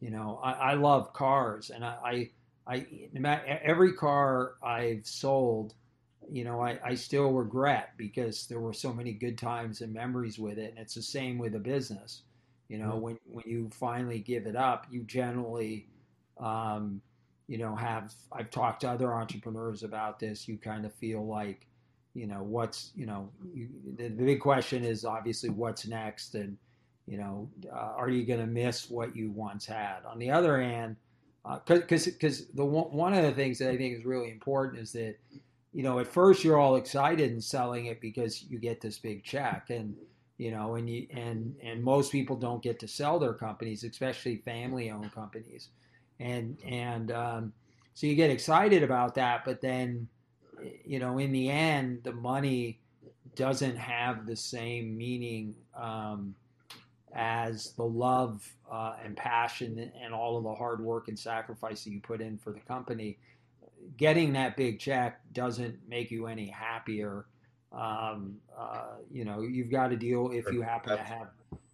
you 0.02 0.10
know 0.10 0.41
I, 0.43 0.52
I 0.52 0.73
love 0.73 1.13
cars, 1.13 1.69
and 1.69 1.86
I, 1.86 1.95
I 2.04 2.30
I 2.67 2.86
every 3.63 3.93
car 3.93 4.56
I've 4.62 5.06
sold 5.06 5.73
you 6.30 6.43
know, 6.43 6.62
I, 6.62 6.80
I 6.84 6.95
still 6.95 7.32
regret 7.32 7.91
because 7.97 8.47
there 8.47 8.60
were 8.60 8.73
so 8.73 8.93
many 8.93 9.13
good 9.13 9.38
times 9.38 9.82
and 9.82 9.93
memories 9.93 10.38
with 10.38 10.58
it. 10.58 10.71
And 10.71 10.80
it's 10.80 10.95
the 10.95 11.01
same 11.01 11.38
with 11.38 11.56
a 11.56 11.60
business. 11.60 12.23
You 12.67 12.80
know, 12.80 12.91
mm-hmm. 12.91 13.01
when, 13.01 13.19
when 13.25 13.43
you 13.47 13.69
finally 13.73 14.19
give 14.19 14.45
it 14.45 14.56
up, 14.56 14.88
you 14.89 15.03
generally, 15.03 15.88
um, 16.39 17.01
you 17.47 17.58
know, 17.58 17.75
have, 17.75 18.13
I've 18.32 18.51
talked 18.51 18.82
to 18.82 18.89
other 18.89 19.13
entrepreneurs 19.13 19.84
about 19.84 20.19
this. 20.19 20.47
You 20.47 20.58
kind 20.58 20.86
of 20.86 20.93
feel 20.93 21.25
like, 21.25 21.65
you 22.13 22.27
know, 22.27 22.43
what's, 22.43 22.91
you 22.95 23.06
know, 23.06 23.30
you, 23.53 23.69
the, 23.95 24.10
the 24.10 24.25
big 24.25 24.41
question 24.41 24.84
is 24.84 25.06
obviously 25.06 25.49
what's 25.49 25.88
next. 25.88 26.36
And, 26.36 26.58
you 27.06 27.17
know, 27.17 27.49
uh, 27.71 27.93
are 27.95 28.10
you 28.10 28.25
going 28.25 28.41
to 28.41 28.47
miss 28.47 28.89
what 28.89 29.15
you 29.15 29.32
once 29.32 29.65
had? 29.65 29.99
On 30.06 30.19
the 30.19 30.32
other 30.32 30.62
hand, 30.62 30.97
because 31.43 32.08
uh, 32.08 32.12
because 32.12 32.47
the 32.47 32.65
one, 32.65 33.13
of 33.13 33.23
the 33.23 33.32
things 33.32 33.60
that 33.60 33.69
I 33.69 33.78
think 33.78 33.97
is 33.97 34.06
really 34.06 34.32
important 34.32 34.82
is 34.82 34.91
that 34.93 35.15
you 35.73 35.84
know, 35.84 36.00
at 36.00 36.08
first 36.08 36.43
you're 36.43 36.58
all 36.58 36.76
excited 36.76 37.32
and 37.32 37.43
selling 37.43 37.86
it 37.86 38.02
because 38.02 38.43
you 38.43 38.58
get 38.60 38.82
this 38.82 38.97
big 38.97 39.23
check, 39.23 39.69
and 39.69 39.95
you 40.38 40.52
know, 40.52 40.76
and 40.76 40.89
you 40.89 41.08
and 41.12 41.56
and 41.63 41.84
most 41.84 42.12
people 42.12 42.36
don't 42.36 42.63
get 42.63 42.80
to 42.80 42.88
sell 42.88 43.19
their 43.19 43.34
companies, 43.34 43.84
especially 43.84 44.38
family-owned 44.38 45.13
companies, 45.13 45.69
and 46.19 46.58
and 46.65 47.12
um, 47.12 47.54
so 47.97 48.06
you 48.06 48.13
get 48.13 48.30
excited 48.30 48.84
about 48.84 49.15
that, 49.15 49.43
but 49.43 49.60
then, 49.60 50.08
you 50.86 51.00
know, 51.00 51.17
in 51.17 51.32
the 51.32 51.50
end, 51.50 52.02
the 52.04 52.12
money 52.12 52.80
doesn't 53.34 53.76
have 53.76 54.28
the 54.28 54.36
same 54.36 54.95
meaning 54.95 55.56
um, 55.76 56.36
as 57.15 57.72
the 57.74 57.84
love 57.84 58.48
uh, 58.72 58.96
and 59.04 59.15
passion 59.15 59.91
and 60.04 60.13
all 60.13 60.38
of 60.38 60.43
the 60.43 60.54
hard 60.54 60.82
work 60.82 61.08
and 61.08 61.17
sacrifice 61.17 61.84
that 61.84 61.91
you 61.91 62.02
put 62.02 62.22
in 62.22 62.38
for 62.38 62.52
the 62.52 62.60
company 62.62 63.17
getting 63.96 64.34
that 64.34 64.58
big 64.58 64.80
check 64.80 65.22
doesn't 65.34 65.78
make 65.88 66.12
you 66.12 66.28
any 66.28 66.48
happier. 66.48 67.26
Um, 67.72 68.38
uh, 68.58 68.96
you 69.12 69.24
know, 69.26 69.41
you've 69.41 69.70
got 69.70 69.89
to 69.89 69.96
deal 69.96 70.32
if 70.32 70.52
you 70.52 70.62
happen 70.62 70.98
to 70.98 71.04
have. 71.04 71.28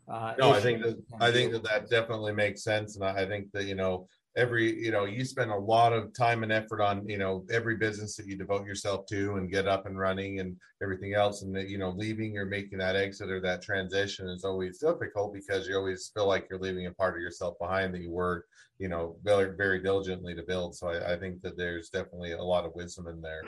Uh, 0.07 0.33
no, 0.37 0.51
I 0.51 0.59
think 0.59 0.81
that 0.83 1.01
I 1.19 1.31
think 1.31 1.53
that 1.53 1.63
that 1.63 1.89
definitely 1.89 2.33
makes 2.33 2.61
sense, 2.61 2.95
and 2.97 3.05
I 3.05 3.25
think 3.25 3.51
that 3.53 3.65
you 3.65 3.75
know 3.75 4.07
every 4.35 4.83
you 4.83 4.91
know 4.91 5.05
you 5.05 5.23
spend 5.23 5.51
a 5.51 5.55
lot 5.55 5.93
of 5.93 6.13
time 6.13 6.41
and 6.41 6.51
effort 6.51 6.81
on 6.81 7.07
you 7.07 7.17
know 7.17 7.45
every 7.51 7.75
business 7.75 8.15
that 8.15 8.25
you 8.25 8.35
devote 8.35 8.65
yourself 8.65 9.05
to 9.05 9.35
and 9.35 9.51
get 9.51 9.67
up 9.67 9.85
and 9.85 9.99
running 9.99 10.39
and 10.39 10.55
everything 10.81 11.13
else 11.13 11.43
and 11.43 11.55
that 11.55 11.67
you 11.69 11.77
know 11.77 11.91
leaving 11.91 12.37
or 12.37 12.45
making 12.45 12.79
that 12.79 12.95
exit 12.95 13.29
or 13.29 13.39
that 13.39 13.61
transition 13.61 14.27
is 14.27 14.43
always 14.43 14.79
difficult 14.79 15.33
because 15.33 15.67
you 15.67 15.75
always 15.75 16.11
feel 16.15 16.27
like 16.27 16.47
you're 16.49 16.59
leaving 16.59 16.87
a 16.87 16.91
part 16.93 17.15
of 17.15 17.21
yourself 17.21 17.55
behind 17.59 17.93
that 17.93 18.01
you 18.01 18.11
worked 18.11 18.49
you 18.79 18.89
know 18.89 19.15
very 19.23 19.55
very 19.55 19.81
diligently 19.81 20.33
to 20.33 20.41
build 20.41 20.75
so 20.75 20.89
I, 20.89 21.13
I 21.13 21.19
think 21.19 21.41
that 21.43 21.55
there's 21.55 21.89
definitely 21.89 22.31
a 22.31 22.43
lot 22.43 22.65
of 22.65 22.73
wisdom 22.73 23.07
in 23.07 23.21
there 23.21 23.43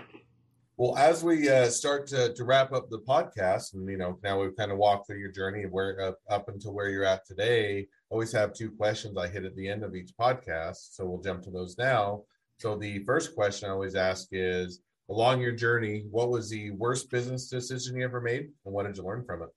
well, 0.78 0.98
as 0.98 1.24
we 1.24 1.48
uh, 1.48 1.70
start 1.70 2.06
to, 2.08 2.34
to 2.34 2.44
wrap 2.44 2.74
up 2.74 2.90
the 2.90 3.00
podcast, 3.00 3.76
and 3.76 3.88
you 3.90 3.98
know, 3.98 4.20
now 4.24 4.42
we've 4.42 4.58
kind 4.58 4.74
of 4.74 4.78
walked 4.78 5.08
through 5.08 5.20
your 5.20 5.32
journey 5.32 5.64
of 5.64 5.72
where 5.72 6.16
up 6.30 6.50
until 6.50 6.74
where 6.74 6.90
you're 6.90 7.06
at 7.06 7.26
today. 7.26 7.88
Always 8.16 8.32
have 8.32 8.54
two 8.54 8.72
questions 8.72 9.18
I 9.18 9.28
hit 9.28 9.44
at 9.44 9.58
the 9.58 9.68
end 9.68 9.84
of 9.84 9.94
each 9.94 10.12
podcast, 10.18 10.94
so 10.96 11.06
we'll 11.06 11.22
jump 11.22 11.44
to 11.44 11.52
those 11.52 11.78
now. 11.78 12.24
So 12.60 12.78
the 12.78 13.04
first 13.04 13.36
question 13.36 13.68
I 13.68 13.74
always 13.74 13.94
ask 13.94 14.30
is, 14.32 14.80
along 15.10 15.42
your 15.42 15.52
journey, 15.52 16.06
what 16.10 16.30
was 16.30 16.50
the 16.50 16.72
worst 16.72 17.12
business 17.12 17.50
decision 17.50 17.98
you 17.98 18.06
ever 18.06 18.22
made, 18.22 18.48
and 18.64 18.74
what 18.74 18.86
did 18.86 18.96
you 18.96 19.04
learn 19.04 19.26
from 19.26 19.42
it? 19.42 19.50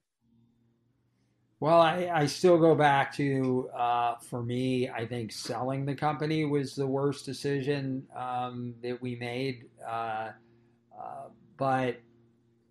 Well, 1.61 1.79
I, 1.79 2.11
I 2.13 2.25
still 2.25 2.57
go 2.57 2.75
back 2.75 3.15
to, 3.15 3.69
uh, 3.69 4.15
for 4.17 4.43
me, 4.43 4.89
I 4.89 5.05
think 5.05 5.31
selling 5.31 5.85
the 5.85 5.95
company 5.95 6.43
was 6.43 6.75
the 6.75 6.85
worst 6.85 7.25
decision 7.25 8.05
um, 8.13 8.75
that 8.83 9.01
we 9.01 9.15
made. 9.15 9.69
Uh, 9.87 10.31
uh, 11.01 11.29
but 11.55 12.01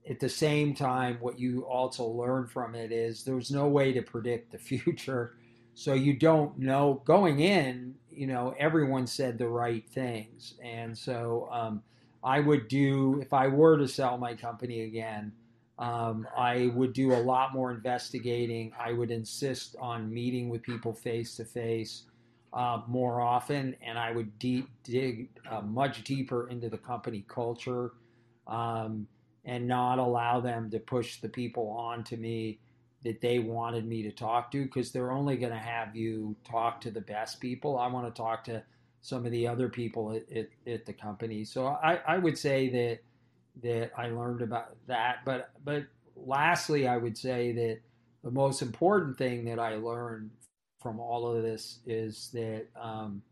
at 0.07 0.20
the 0.20 0.29
same 0.29 0.74
time, 0.74 1.16
what 1.22 1.38
you 1.38 1.62
also 1.62 2.05
learn 2.05 2.46
from 2.46 2.74
it 2.74 2.92
is 2.92 3.24
there's 3.24 3.51
no 3.51 3.66
way 3.68 3.90
to 3.94 4.03
predict 4.03 4.53
the 4.53 4.59
future. 4.83 5.38
So 5.79 5.95
you 5.95 6.12
don't 6.12 6.59
know 6.59 7.03
going 7.05 7.38
in, 7.38 7.95
you 8.11 8.27
know, 8.27 8.53
everyone 8.59 9.07
said 9.07 9.38
the 9.38 9.47
right 9.47 9.88
things. 9.88 10.55
And 10.61 10.99
so 10.99 11.49
um, 11.53 11.85
I 12.25 12.41
would 12.41 12.67
do, 12.67 13.21
if 13.23 13.33
I 13.33 13.47
were 13.47 13.79
to 13.79 13.87
sell 13.87 14.19
my 14.19 14.35
company 14.35 14.81
again, 14.81 15.31
um, 15.79 16.27
I 16.37 16.73
would 16.75 16.95
do 16.95 17.12
a 17.12 17.23
lot 17.23 17.55
more 17.55 17.71
investigating. 17.71 18.73
I 18.77 18.93
would 18.93 19.12
insist 19.12 19.77
on 19.81 20.12
meeting 20.12 20.49
with 20.49 20.64
people 20.64 20.93
face 20.93 21.37
to 21.37 21.45
face 21.45 22.07
more 22.88 23.21
often, 23.21 23.77
and 23.81 23.97
I 23.97 24.11
would 24.11 24.37
deep, 24.41 24.69
dig 24.83 25.29
uh, 25.49 25.61
much 25.61 26.03
deeper 26.03 26.49
into 26.49 26.69
the 26.69 26.79
company 26.79 27.25
culture 27.29 27.93
um, 28.49 29.07
and 29.45 29.69
not 29.69 30.01
allow 30.01 30.41
them 30.41 30.71
to 30.71 30.81
push 30.81 31.21
the 31.21 31.29
people 31.29 31.69
on 31.69 32.03
to 32.03 32.17
me 32.17 32.59
that 33.04 33.20
they 33.20 33.38
wanted 33.38 33.87
me 33.87 34.02
to 34.02 34.11
talk 34.11 34.50
to 34.50 34.64
because 34.64 34.90
they're 34.90 35.12
only 35.12 35.37
going 35.37 35.52
to 35.52 35.58
have 35.58 35.94
you 35.94 36.34
talk 36.44 36.80
to 36.80 36.90
the 36.90 37.00
best 37.00 37.40
people. 37.40 37.78
I 37.78 37.87
want 37.87 38.12
to 38.12 38.22
talk 38.22 38.44
to 38.44 38.62
some 39.00 39.24
of 39.24 39.30
the 39.32 39.46
other 39.46 39.68
people 39.68 40.12
at, 40.12 40.30
at, 40.37 40.48
at, 40.66 40.84
the 40.84 40.92
company. 40.92 41.44
So 41.44 41.66
I, 41.66 42.00
I 42.06 42.18
would 42.18 42.37
say 42.37 42.68
that 42.70 42.98
that 43.62 43.92
I 43.96 44.08
learned 44.08 44.42
about 44.42 44.76
that. 44.87 45.18
But 45.24 45.50
but 45.64 45.84
lastly, 46.16 46.88
I 46.88 46.96
would 46.96 47.16
say 47.16 47.52
that 47.52 47.78
the 48.24 48.30
most 48.30 48.62
important 48.62 49.16
thing 49.16 49.44
that 49.44 49.58
I 49.58 49.76
learned 49.76 50.30
from 50.80 51.00
all 51.00 51.34
of 51.34 51.42
this 51.42 51.78
is 51.87 52.30
that 52.32 52.66
um, 52.80 53.22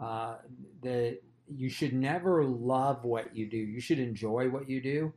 uh, 0.00 0.36
that 0.82 1.18
you 1.48 1.68
should 1.68 1.92
never 1.92 2.44
love 2.44 3.04
what 3.04 3.34
you 3.36 3.46
do. 3.46 3.56
You 3.56 3.80
should 3.80 3.98
enjoy 3.98 4.48
what 4.48 4.68
you 4.68 4.80
do, 4.80 5.12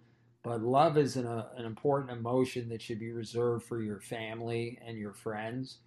but 0.48 0.62
love 0.62 0.98
is 0.98 1.18
an, 1.18 1.28
uh, 1.28 1.46
an 1.58 1.66
important 1.66 2.10
emotion 2.10 2.70
that 2.70 2.82
should 2.82 3.00
be 3.00 3.12
reserved 3.12 3.66
for 3.66 3.82
your 3.82 4.00
family 4.00 4.80
and 4.86 4.98
your 4.98 5.12
friends. 5.12 5.80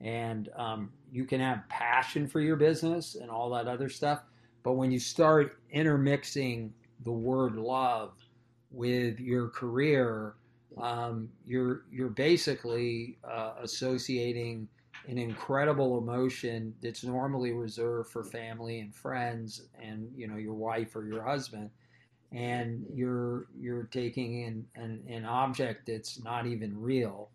And 0.00 0.48
um, 0.56 0.90
you 1.12 1.24
can 1.24 1.38
have 1.40 1.68
passion 1.68 2.26
for 2.26 2.40
your 2.40 2.56
business 2.56 3.14
and 3.14 3.30
all 3.30 3.48
that 3.50 3.68
other 3.68 3.88
stuff, 3.88 4.22
but 4.64 4.72
when 4.72 4.90
you 4.90 4.98
start 4.98 5.60
intermixing 5.70 6.74
the 7.04 7.12
word 7.12 7.54
love 7.54 8.14
with 8.72 9.20
your 9.20 9.50
career, 9.50 10.34
um, 10.78 11.28
you're 11.46 11.82
you're 11.88 12.08
basically 12.08 13.18
uh, 13.22 13.52
associating 13.62 14.66
an 15.06 15.16
incredible 15.16 15.96
emotion 15.98 16.74
that's 16.82 17.04
normally 17.04 17.52
reserved 17.52 18.10
for 18.10 18.24
family 18.24 18.80
and 18.80 18.92
friends 18.92 19.68
and 19.80 20.10
you 20.16 20.26
know 20.26 20.36
your 20.36 20.54
wife 20.54 20.96
or 20.96 21.06
your 21.06 21.22
husband 21.22 21.70
and 22.32 22.84
you're 22.92 23.46
you're 23.58 23.84
taking 23.84 24.42
in 24.42 24.64
an, 24.74 25.02
an 25.08 25.24
object 25.24 25.86
that's 25.86 26.22
not 26.22 26.46
even 26.46 26.78
real 26.78 27.30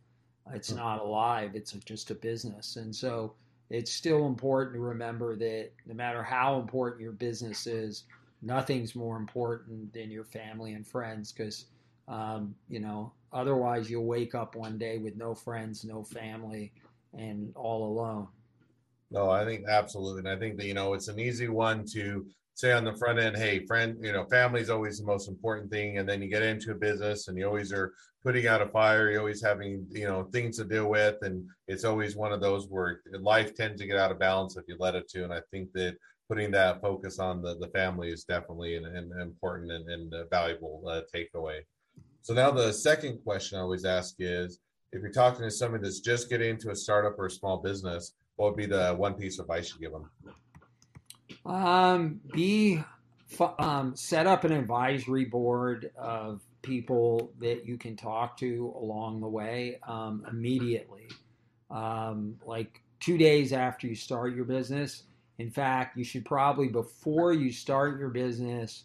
it's 0.54 0.70
hmm. 0.70 0.78
not 0.78 1.00
alive 1.00 1.52
it's 1.56 1.72
just 1.72 2.12
a 2.12 2.16
business 2.16 2.76
and 2.76 2.96
so 2.96 3.34
it's 3.70 3.92
still 3.92 4.28
important 4.28 4.76
to 4.76 4.82
remember 4.82 5.36
that 5.36 5.72
no 5.88 5.94
matter 5.94 6.22
how 6.22 6.60
important 6.60 7.02
your 7.02 7.12
business 7.12 7.66
is 7.66 8.04
nothing's 8.42 8.94
more 8.94 9.18
important 9.18 9.92
than 9.94 10.12
your 10.12 10.26
family 10.26 10.74
and 10.74 10.86
friends 10.86 11.32
because 11.32 11.66
um, 12.08 12.54
you 12.70 12.80
know 12.80 13.12
otherwise 13.32 13.90
you'll 13.90 14.06
wake 14.06 14.36
up 14.36 14.56
one 14.56 14.78
day 14.78 14.98
with 15.00 15.16
no 15.16 15.34
friends 15.34 15.84
no 15.84 16.04
family 16.04 16.72
and 17.14 17.52
all 17.56 17.86
alone. 17.88 18.28
No, 19.12 19.30
I 19.30 19.46
think 19.46 19.68
absolutely. 19.68 20.20
And 20.20 20.30
I 20.30 20.38
think 20.38 20.58
that, 20.58 20.66
you 20.66 20.74
know, 20.74 20.94
it's 20.94 21.08
an 21.08 21.20
easy 21.20 21.48
one 21.48 21.86
to 21.94 22.26
say 22.56 22.72
on 22.72 22.84
the 22.84 22.96
front 22.96 23.20
end, 23.20 23.36
hey, 23.36 23.66
friend, 23.66 23.98
you 24.02 24.12
know, 24.12 24.26
family 24.26 24.62
is 24.62 24.70
always 24.70 25.00
the 25.00 25.06
most 25.06 25.28
important 25.28 25.72
thing. 25.72 25.98
And 25.98 26.08
then 26.08 26.22
you 26.22 26.30
get 26.30 26.44
into 26.44 26.72
a 26.72 26.76
business 26.76 27.28
and 27.28 27.38
you 27.38 27.46
always 27.46 27.72
are 27.74 27.94
putting 28.24 28.48
out 28.48 28.62
a 28.62 28.68
fire, 28.68 29.10
you're 29.10 29.20
always 29.20 29.44
having, 29.44 29.86
you 29.90 30.06
know, 30.06 30.24
things 30.32 30.58
to 30.58 30.64
deal 30.64 30.90
with. 30.90 31.18
And 31.24 31.46
it's 31.68 31.84
always 31.84 32.16
one 32.16 32.32
of 32.32 32.42
those 32.42 32.68
where 32.68 33.02
life 33.20 33.56
tends 33.56 33.82
to 33.82 33.88
get 33.88 33.98
out 33.98 34.12
of 34.12 34.20
balance 34.20 34.56
if 34.56 34.64
you 34.68 34.78
let 34.80 34.96
it 34.96 35.10
to. 35.10 35.24
And 35.24 35.34
I 35.34 35.42
think 35.52 35.74
that 35.74 35.98
putting 36.30 36.52
that 36.52 36.82
focus 36.82 37.20
on 37.20 37.42
the, 37.42 37.58
the 37.58 37.68
family 37.70 38.10
is 38.10 38.24
definitely 38.24 38.78
an, 38.78 38.86
an 38.86 39.12
important 39.20 39.72
and, 39.72 39.90
and 39.90 40.14
valuable 40.30 40.84
uh, 40.88 41.02
takeaway. 41.14 41.60
So 42.22 42.34
now 42.34 42.52
the 42.52 42.72
second 42.72 43.20
question 43.24 43.58
I 43.58 43.62
always 43.62 43.84
ask 43.84 44.16
is, 44.20 44.60
if 44.94 45.02
you're 45.02 45.12
talking 45.12 45.42
to 45.42 45.52
somebody 45.52 45.84
that's 45.84 46.00
just 46.00 46.30
getting 46.30 46.52
into 46.52 46.70
a 46.70 46.76
startup 46.76 47.18
or 47.20 47.26
a 47.26 47.32
small 47.32 47.58
business, 47.58 48.14
what 48.36 48.52
would 48.52 48.58
be 48.58 48.68
the 48.68 48.94
one 48.94 49.16
piece 49.16 49.40
of 49.40 49.46
advice 49.46 49.74
you 49.74 49.82
give 49.82 49.92
them? 49.92 50.10
Um, 51.46 52.22
be 52.34 52.82
um, 53.60 53.96
set 53.96 54.28
up 54.28 54.44
an 54.44 54.52
advisory 54.52 55.26
board 55.26 55.92
of 55.98 56.42
people 56.62 57.32
that 57.40 57.66
you 57.66 57.78
can 57.78 57.96
talk 57.96 58.38
to 58.38 58.74
along 58.78 59.20
the 59.20 59.28
way 59.28 59.80
um, 59.88 60.26
immediately. 60.30 61.08
Um, 61.70 62.38
like 62.46 62.82
two 63.00 63.18
days 63.18 63.52
after 63.52 63.88
you 63.88 63.96
start 63.96 64.34
your 64.36 64.46
business. 64.46 65.04
In 65.40 65.50
fact, 65.50 65.98
you 65.98 66.04
should 66.04 66.26
probably, 66.26 66.70
before 66.70 67.34
you 67.34 67.52
start 67.52 68.00
your 68.00 68.10
business, 68.10 68.84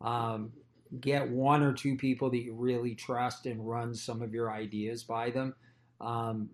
um, 0.00 0.52
get 1.00 1.28
one 1.28 1.62
or 1.62 1.72
two 1.72 1.96
people 1.96 2.30
that 2.30 2.38
you 2.38 2.54
really 2.54 2.94
trust 2.94 3.46
and 3.46 3.66
run 3.68 3.94
some 3.94 4.22
of 4.22 4.32
your 4.32 4.52
ideas 4.52 5.02
by 5.02 5.30
them. 5.30 5.54
Um, 6.00 6.50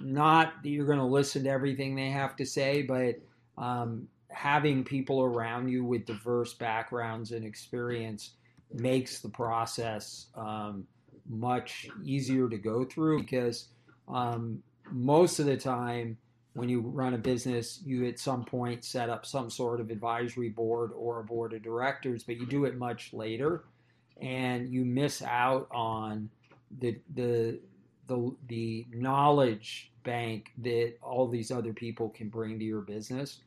not 0.00 0.54
that 0.62 0.68
you're 0.68 0.86
going 0.86 0.98
to 0.98 1.04
listen 1.04 1.44
to 1.44 1.50
everything 1.50 1.94
they 1.94 2.10
have 2.10 2.34
to 2.36 2.46
say, 2.46 2.82
but 2.82 3.16
um, 3.62 4.08
having 4.32 4.84
people 4.84 5.22
around 5.22 5.68
you 5.68 5.84
with 5.84 6.06
diverse 6.06 6.54
backgrounds 6.54 7.32
and 7.32 7.44
experience 7.44 8.32
makes 8.72 9.20
the 9.20 9.28
process 9.28 10.26
um, 10.34 10.86
much 11.28 11.88
easier 12.04 12.48
to 12.48 12.58
go 12.58 12.84
through 12.84 13.20
because 13.20 13.68
um, 14.08 14.62
most 14.90 15.38
of 15.38 15.46
the 15.46 15.56
time 15.56 16.16
when 16.54 16.68
you 16.68 16.80
run 16.80 17.14
a 17.14 17.18
business, 17.18 17.80
you 17.84 18.06
at 18.06 18.18
some 18.18 18.44
point 18.44 18.84
set 18.84 19.08
up 19.08 19.24
some 19.24 19.48
sort 19.48 19.80
of 19.80 19.90
advisory 19.90 20.50
board 20.50 20.90
or 20.94 21.20
a 21.20 21.24
board 21.24 21.54
of 21.54 21.62
directors, 21.62 22.24
but 22.24 22.36
you 22.36 22.46
do 22.46 22.66
it 22.66 22.76
much 22.76 23.12
later, 23.12 23.64
and 24.20 24.68
you 24.68 24.84
miss 24.84 25.22
out 25.22 25.66
on 25.70 26.28
the 26.78 26.98
the 27.14 27.58
the, 28.08 28.34
the 28.48 28.86
knowledge 28.92 29.92
bank 30.02 30.50
that 30.58 30.94
all 31.00 31.28
these 31.28 31.50
other 31.50 31.72
people 31.72 32.10
can 32.10 32.28
bring 32.28 32.58
to 32.58 32.64
your 32.64 32.80
business. 32.80 33.38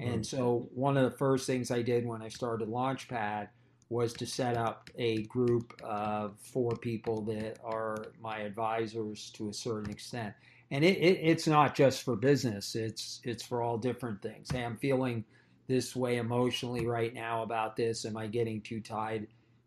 And 0.00 0.26
so, 0.26 0.68
one 0.74 0.96
of 0.96 1.10
the 1.10 1.16
first 1.16 1.46
things 1.46 1.70
I 1.70 1.82
did 1.82 2.06
when 2.06 2.22
I 2.22 2.28
started 2.28 2.68
Launchpad 2.68 3.48
was 3.88 4.12
to 4.14 4.26
set 4.26 4.56
up 4.56 4.88
a 4.96 5.22
group 5.24 5.74
of 5.82 6.34
four 6.40 6.76
people 6.76 7.22
that 7.22 7.58
are 7.64 8.06
my 8.20 8.38
advisors 8.38 9.30
to 9.34 9.48
a 9.48 9.54
certain 9.54 9.90
extent. 9.90 10.32
And 10.70 10.84
it, 10.84 10.96
it, 10.98 11.18
it's 11.22 11.48
not 11.48 11.74
just 11.74 12.02
for 12.04 12.16
business. 12.16 12.76
It's 12.76 13.20
it's 13.24 13.44
for 13.44 13.62
all 13.62 13.76
different 13.78 14.22
things. 14.22 14.50
Hey 14.50 14.64
i'm 14.64 14.76
feeling 14.76 15.24
this 15.66 15.94
way 15.94 16.16
emotionally 16.16 16.86
right 16.86 17.12
now 17.14 17.42
about 17.42 17.76
this. 17.76 18.04
Am 18.04 18.16
i 18.16 18.26
getting 18.26 18.60
too 18.60 18.80
tied 18.80 19.26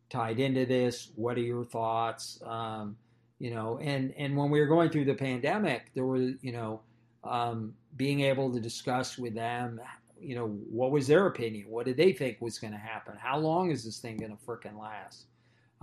tied 0.10 0.40
into 0.40 0.66
this? 0.66 1.12
What 1.16 1.38
are 1.38 1.42
your 1.42 1.66
thoughts? 1.66 2.40
Um, 2.46 2.98
you 3.40 3.52
know 3.52 3.78
and 3.82 4.14
and 4.18 4.38
when 4.38 4.50
we 4.50 4.60
were 4.62 4.68
going 4.68 4.90
through 4.90 5.04
the 5.04 5.14
pandemic 5.14 5.92
there 5.94 6.06
were 6.06 6.18
you 6.18 6.52
know 6.54 6.80
um, 7.26 7.74
being 7.98 8.22
able 8.22 8.52
to 8.54 8.60
discuss 8.60 9.18
with 9.18 9.34
them 9.34 9.82
you 10.24 10.36
know 10.36 10.48
what 10.48 10.92
was 10.92 11.08
their 11.08 11.28
opinion 11.28 11.66
what 11.70 11.86
did 11.86 11.98
they 11.98 12.14
think 12.14 12.38
was 12.42 12.60
going 12.60 12.74
to 12.74 12.80
happen 12.80 13.16
how 13.18 13.38
long 13.38 13.72
is 13.72 13.84
this 13.84 14.00
thing 14.00 14.18
going 14.18 14.36
to 14.36 14.46
freaking 14.46 14.80
last 14.80 15.26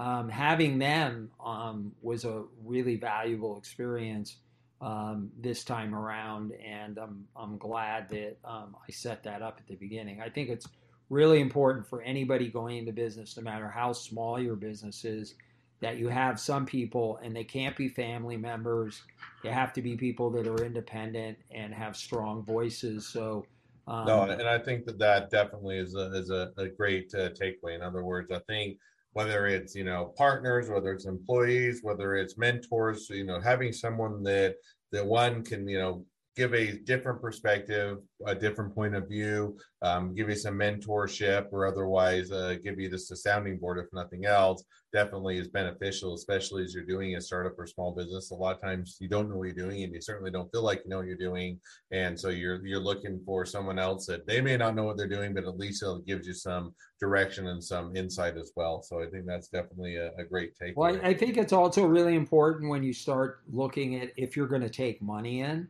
um, 0.00 0.31
having 0.31 0.79
them 0.79 1.31
um, 1.44 1.92
was 2.00 2.24
a 2.24 2.44
really 2.64 2.96
valuable 2.96 3.59
experience 3.59 4.37
um, 4.81 5.31
this 5.38 5.62
time 5.62 5.94
around, 5.94 6.53
and 6.53 6.98
I'm 6.98 7.26
I'm 7.37 7.59
glad 7.59 8.09
that 8.09 8.38
um, 8.42 8.76
I 8.76 8.90
set 8.92 9.22
that 9.24 9.42
up 9.42 9.59
at 9.61 9.66
the 9.66 9.74
beginning. 9.74 10.22
I 10.22 10.31
think 10.31 10.48
it's 10.48 10.66
really 11.11 11.40
important 11.40 11.87
for 11.87 12.00
anybody 12.00 12.48
going 12.48 12.79
into 12.79 12.92
business, 12.92 13.37
no 13.37 13.42
matter 13.42 13.68
how 13.68 13.92
small 13.92 14.40
your 14.40 14.57
business 14.57 15.05
is, 15.05 15.35
that 15.81 15.98
you 15.98 16.09
have 16.09 16.40
some 16.40 16.64
people, 16.64 17.18
and 17.22 17.37
they 17.37 17.44
can't 17.44 17.76
be 17.76 17.88
family 17.88 18.38
members. 18.38 19.03
They 19.42 19.50
have 19.50 19.74
to 19.74 19.83
be 19.83 19.96
people 19.96 20.31
that 20.31 20.46
are 20.46 20.64
independent 20.64 21.37
and 21.50 21.74
have 21.74 21.94
strong 21.96 22.42
voices. 22.42 23.07
So. 23.07 23.44
Um, 23.90 24.07
no, 24.07 24.22
and 24.22 24.48
I 24.48 24.57
think 24.57 24.85
that 24.87 24.98
that 25.00 25.31
definitely 25.31 25.79
is 25.79 25.96
a, 25.96 26.12
is 26.14 26.31
a, 26.31 26.53
a 26.57 26.68
great 26.68 27.12
uh, 27.12 27.31
takeaway. 27.31 27.74
In 27.74 27.83
other 27.83 28.05
words, 28.05 28.31
I 28.31 28.38
think 28.46 28.79
whether 29.14 29.46
it's 29.46 29.74
you 29.74 29.83
know 29.83 30.14
partners 30.16 30.70
whether 30.70 30.92
it's 30.92 31.07
employees 31.07 31.81
whether 31.83 32.14
it's 32.14 32.38
mentors 32.38 33.11
you 33.11 33.24
know 33.24 33.40
having 33.40 33.72
someone 33.72 34.22
that 34.22 34.55
that 34.92 35.05
one 35.05 35.42
can 35.42 35.66
you 35.66 35.79
know 35.79 36.05
give 36.37 36.55
a 36.55 36.79
different 36.79 37.21
perspective, 37.21 37.99
a 38.27 38.35
different 38.35 38.75
point 38.75 38.95
of 38.95 39.09
view, 39.09 39.57
um, 39.83 40.14
give 40.14 40.29
you 40.29 40.37
some 40.37 40.55
mentorship, 40.55 41.47
or 41.53 41.66
otherwise 41.66 42.31
uh, 42.31 42.57
give 42.62 42.79
you 42.79 42.88
this 42.88 43.11
a 43.11 43.16
sounding 43.16 43.59
board, 43.59 43.79
if 43.79 43.87
nothing 43.93 44.27
else, 44.27 44.62
definitely 44.93 45.38
is 45.38 45.49
beneficial, 45.49 46.14
especially 46.14 46.62
as 46.62 46.75
you're 46.75 46.85
doing 46.85 47.16
a 47.16 47.21
startup 47.21 47.59
or 47.59 47.66
small 47.66 47.93
business. 47.93 48.31
A 48.31 48.35
lot 48.35 48.55
of 48.55 48.62
times 48.62 48.97
you 49.01 49.09
don't 49.09 49.29
know 49.29 49.37
what 49.37 49.45
you're 49.45 49.55
doing, 49.55 49.83
and 49.83 49.93
you 49.93 50.01
certainly 50.01 50.31
don't 50.31 50.51
feel 50.53 50.62
like 50.62 50.83
you 50.85 50.90
know 50.90 50.99
what 50.99 51.07
you're 51.07 51.16
doing, 51.16 51.59
and 51.90 52.19
so 52.19 52.29
you're 52.29 52.64
you're 52.64 52.81
looking 52.81 53.21
for 53.25 53.45
someone 53.45 53.79
else 53.79 54.07
that 54.07 54.27
they 54.27 54.40
may 54.40 54.57
not 54.57 54.77
know 54.77 54.85
what 54.85 54.97
they're 54.97 55.09
doing, 55.09 55.35
but 55.35 55.45
at 55.45 55.59
least 55.59 55.83
it 55.83 56.07
gives 56.07 56.27
you 56.27 56.35
some 56.35 56.75
direction 57.01 57.49
and 57.49 57.62
some 57.62 57.97
insight 57.97 58.37
as 58.37 58.53
well. 58.55 58.83
So 58.83 59.03
I 59.03 59.07
think 59.07 59.27
that's 59.27 59.49
definitely 59.49 59.97
a, 59.97 60.12
a 60.16 60.25
great 60.25 60.55
take. 60.57 60.77
Well, 60.77 61.01
I 61.03 61.14
think 61.14 61.37
it's 61.37 61.53
also 61.53 61.87
really 61.87 62.14
important 62.14 62.71
when 62.71 62.83
you 62.83 62.93
start 62.93 63.40
looking 63.51 63.97
at 63.97 64.12
if 64.16 64.37
you're 64.37 64.47
going 64.47 64.62
to 64.62 64.71
take 64.71 65.03
money 65.03 65.40
in 65.40 65.69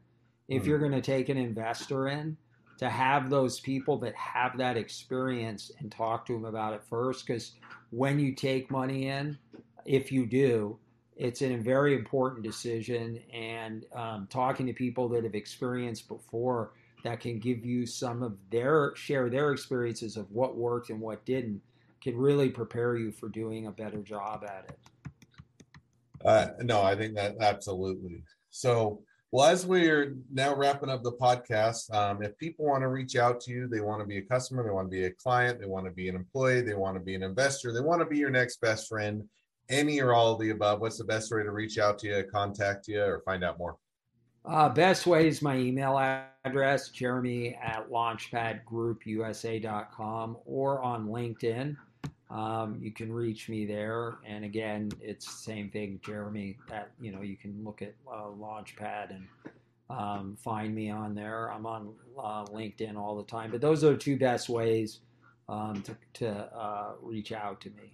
if 0.50 0.66
you're 0.66 0.78
mm-hmm. 0.78 0.90
going 0.90 1.02
to 1.02 1.06
take 1.10 1.28
an 1.28 1.38
investor 1.38 2.08
in 2.08 2.36
to 2.78 2.88
have 2.88 3.30
those 3.30 3.60
people 3.60 3.98
that 3.98 4.14
have 4.14 4.58
that 4.58 4.76
experience 4.76 5.70
and 5.78 5.92
talk 5.92 6.26
to 6.26 6.32
them 6.32 6.44
about 6.44 6.74
it 6.74 6.82
first 6.88 7.26
because 7.26 7.52
when 7.90 8.18
you 8.18 8.34
take 8.34 8.70
money 8.70 9.08
in 9.08 9.38
if 9.84 10.10
you 10.10 10.26
do 10.26 10.78
it's 11.16 11.42
a 11.42 11.56
very 11.56 11.94
important 11.94 12.42
decision 12.42 13.20
and 13.32 13.84
um, 13.94 14.26
talking 14.30 14.66
to 14.66 14.72
people 14.72 15.08
that 15.08 15.24
have 15.24 15.34
experienced 15.34 16.08
before 16.08 16.72
that 17.04 17.20
can 17.20 17.38
give 17.38 17.64
you 17.64 17.86
some 17.86 18.22
of 18.22 18.36
their 18.50 18.94
share 18.96 19.30
their 19.30 19.52
experiences 19.52 20.16
of 20.16 20.30
what 20.30 20.56
worked 20.56 20.90
and 20.90 21.00
what 21.00 21.24
didn't 21.24 21.60
can 22.02 22.16
really 22.16 22.48
prepare 22.48 22.96
you 22.96 23.12
for 23.12 23.28
doing 23.28 23.66
a 23.66 23.70
better 23.70 23.98
job 23.98 24.42
at 24.44 24.64
it 24.68 24.78
Uh, 26.24 26.48
no, 26.60 26.82
I 26.82 26.94
think 26.96 27.14
that 27.14 27.36
absolutely. 27.40 28.22
So, 28.50 29.02
well, 29.32 29.48
as 29.48 29.64
we're 29.64 30.16
now 30.32 30.56
wrapping 30.56 30.90
up 30.90 31.04
the 31.04 31.12
podcast, 31.12 31.94
um, 31.94 32.20
if 32.22 32.36
people 32.38 32.66
want 32.66 32.82
to 32.82 32.88
reach 32.88 33.14
out 33.14 33.40
to 33.42 33.52
you, 33.52 33.68
they 33.68 33.80
want 33.80 34.00
to 34.00 34.06
be 34.06 34.18
a 34.18 34.22
customer, 34.22 34.64
they 34.64 34.70
want 34.70 34.90
to 34.90 34.96
be 34.96 35.04
a 35.04 35.10
client, 35.10 35.60
they 35.60 35.66
want 35.66 35.86
to 35.86 35.92
be 35.92 36.08
an 36.08 36.16
employee, 36.16 36.62
they 36.62 36.74
want 36.74 36.96
to 36.96 37.00
be 37.00 37.14
an 37.14 37.22
investor, 37.22 37.72
they 37.72 37.80
want 37.80 38.00
to 38.00 38.06
be 38.06 38.18
your 38.18 38.30
next 38.30 38.60
best 38.60 38.88
friend, 38.88 39.22
any 39.68 40.00
or 40.00 40.14
all 40.14 40.32
of 40.32 40.40
the 40.40 40.50
above, 40.50 40.80
what's 40.80 40.98
the 40.98 41.04
best 41.04 41.32
way 41.32 41.44
to 41.44 41.52
reach 41.52 41.78
out 41.78 41.96
to 42.00 42.08
you, 42.08 42.24
contact 42.24 42.88
you, 42.88 43.00
or 43.00 43.22
find 43.24 43.44
out 43.44 43.56
more? 43.56 43.76
Uh, 44.44 44.68
best 44.68 45.06
way 45.06 45.28
is 45.28 45.42
my 45.42 45.56
email 45.56 45.96
address, 46.44 46.88
jeremy 46.88 47.56
at 47.62 47.88
launchpadgroupusa.com 47.88 50.38
or 50.44 50.82
on 50.82 51.06
LinkedIn. 51.06 51.76
Um, 52.30 52.78
you 52.80 52.92
can 52.92 53.12
reach 53.12 53.48
me 53.48 53.66
there. 53.66 54.18
And 54.24 54.44
again, 54.44 54.90
it's 55.00 55.26
the 55.26 55.32
same 55.32 55.68
thing, 55.70 56.00
Jeremy, 56.04 56.58
that, 56.68 56.92
you 57.00 57.10
know, 57.10 57.22
you 57.22 57.36
can 57.36 57.64
look 57.64 57.82
at 57.82 57.94
uh, 58.10 58.28
Launchpad 58.38 59.10
and 59.10 59.26
um, 59.90 60.36
find 60.40 60.74
me 60.74 60.90
on 60.90 61.14
there. 61.14 61.50
I'm 61.50 61.66
on 61.66 61.92
uh, 62.16 62.44
LinkedIn 62.44 62.96
all 62.96 63.16
the 63.16 63.24
time, 63.24 63.50
but 63.50 63.60
those 63.60 63.82
are 63.82 63.90
the 63.90 63.96
two 63.96 64.16
best 64.16 64.48
ways 64.48 65.00
um, 65.48 65.82
to, 65.82 65.96
to 66.14 66.30
uh, 66.30 66.92
reach 67.02 67.32
out 67.32 67.60
to 67.62 67.70
me. 67.70 67.92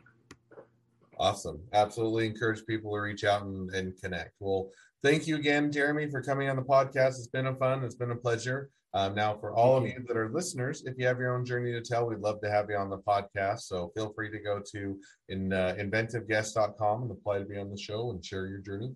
Awesome. 1.19 1.61
Absolutely 1.73 2.27
encourage 2.27 2.65
people 2.67 2.93
to 2.93 3.01
reach 3.01 3.25
out 3.25 3.43
and, 3.43 3.71
and 3.71 3.99
connect. 4.03 4.33
Well, 4.39 4.71
thank 5.03 5.27
you 5.27 5.37
again, 5.37 5.73
Jeremy, 5.73 6.11
for 6.11 6.21
coming 6.23 6.49
on 6.51 6.57
the 6.57 6.63
podcast. 6.63 7.19
It's 7.19 7.29
been 7.29 7.47
a 7.47 7.55
fun, 7.55 7.85
it's 7.85 7.95
been 7.95 8.11
a 8.11 8.17
pleasure. 8.17 8.71
Um, 8.93 9.15
now, 9.15 9.37
for 9.37 9.53
all 9.53 9.77
of 9.77 9.85
you 9.85 10.03
that 10.07 10.17
are 10.17 10.31
listeners, 10.31 10.85
if 10.87 10.95
you 10.97 11.07
have 11.07 11.19
your 11.19 11.37
own 11.37 11.45
journey 11.45 11.73
to 11.73 11.83
tell, 11.83 12.07
we'd 12.07 12.21
love 12.21 12.41
to 12.41 12.51
have 12.51 12.71
you 12.71 12.77
on 12.77 12.89
the 12.89 12.99
podcast. 12.99 13.61
So 13.61 13.93
feel 13.95 14.13
free 14.15 14.31
to 14.31 14.39
go 14.39 14.61
to 14.73 14.99
in, 15.29 15.53
uh, 15.53 15.77
inventiveguest.com 15.79 17.03
and 17.03 17.11
apply 17.11 17.39
to 17.39 17.45
be 17.45 17.59
on 17.59 17.71
the 17.71 17.79
show 17.79 18.11
and 18.11 18.25
share 18.25 18.47
your 18.47 18.61
journey. 18.61 18.95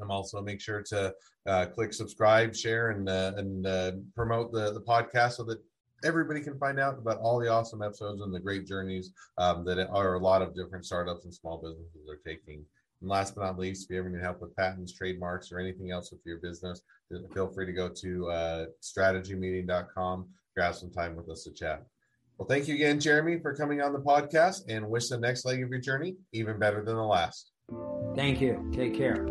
And 0.00 0.10
also 0.10 0.42
make 0.42 0.60
sure 0.60 0.82
to 0.88 1.14
uh, 1.46 1.66
click 1.66 1.94
subscribe, 1.94 2.54
share, 2.54 2.90
and 2.90 3.08
uh, 3.08 3.32
and 3.38 3.66
uh, 3.66 3.92
promote 4.14 4.52
the, 4.52 4.74
the 4.74 4.82
podcast 4.82 5.32
so 5.32 5.44
that 5.44 5.58
everybody 6.04 6.40
can 6.40 6.58
find 6.58 6.78
out 6.78 6.98
about 6.98 7.18
all 7.18 7.38
the 7.38 7.48
awesome 7.48 7.82
episodes 7.82 8.22
and 8.22 8.34
the 8.34 8.40
great 8.40 8.66
journeys 8.66 9.12
um, 9.38 9.64
that 9.64 9.78
are 9.90 10.14
a 10.14 10.18
lot 10.18 10.42
of 10.42 10.54
different 10.54 10.84
startups 10.84 11.24
and 11.24 11.34
small 11.34 11.58
businesses 11.58 12.08
are 12.08 12.20
taking. 12.24 12.64
And 13.00 13.10
last 13.10 13.34
but 13.34 13.44
not 13.44 13.58
least, 13.58 13.84
if 13.84 13.90
you 13.90 13.98
ever 13.98 14.08
need 14.08 14.22
help 14.22 14.40
with 14.40 14.56
patents, 14.56 14.92
trademarks, 14.92 15.52
or 15.52 15.58
anything 15.58 15.90
else 15.90 16.10
with 16.10 16.20
your 16.24 16.38
business, 16.38 16.82
feel 17.34 17.48
free 17.48 17.66
to 17.66 17.72
go 17.72 17.88
to 17.88 18.30
uh, 18.30 18.66
strategymeeting.com, 18.82 20.28
grab 20.54 20.74
some 20.74 20.90
time 20.90 21.14
with 21.14 21.28
us 21.28 21.44
to 21.44 21.52
chat. 21.52 21.84
Well, 22.38 22.48
thank 22.48 22.68
you 22.68 22.74
again, 22.74 23.00
Jeremy, 23.00 23.38
for 23.38 23.54
coming 23.54 23.80
on 23.80 23.92
the 23.92 23.98
podcast 23.98 24.62
and 24.68 24.88
wish 24.88 25.08
the 25.08 25.18
next 25.18 25.44
leg 25.44 25.62
of 25.62 25.70
your 25.70 25.80
journey 25.80 26.16
even 26.32 26.58
better 26.58 26.84
than 26.84 26.96
the 26.96 27.02
last. 27.02 27.50
Thank 28.14 28.40
you. 28.40 28.70
Take 28.74 28.94
care. 28.94 29.26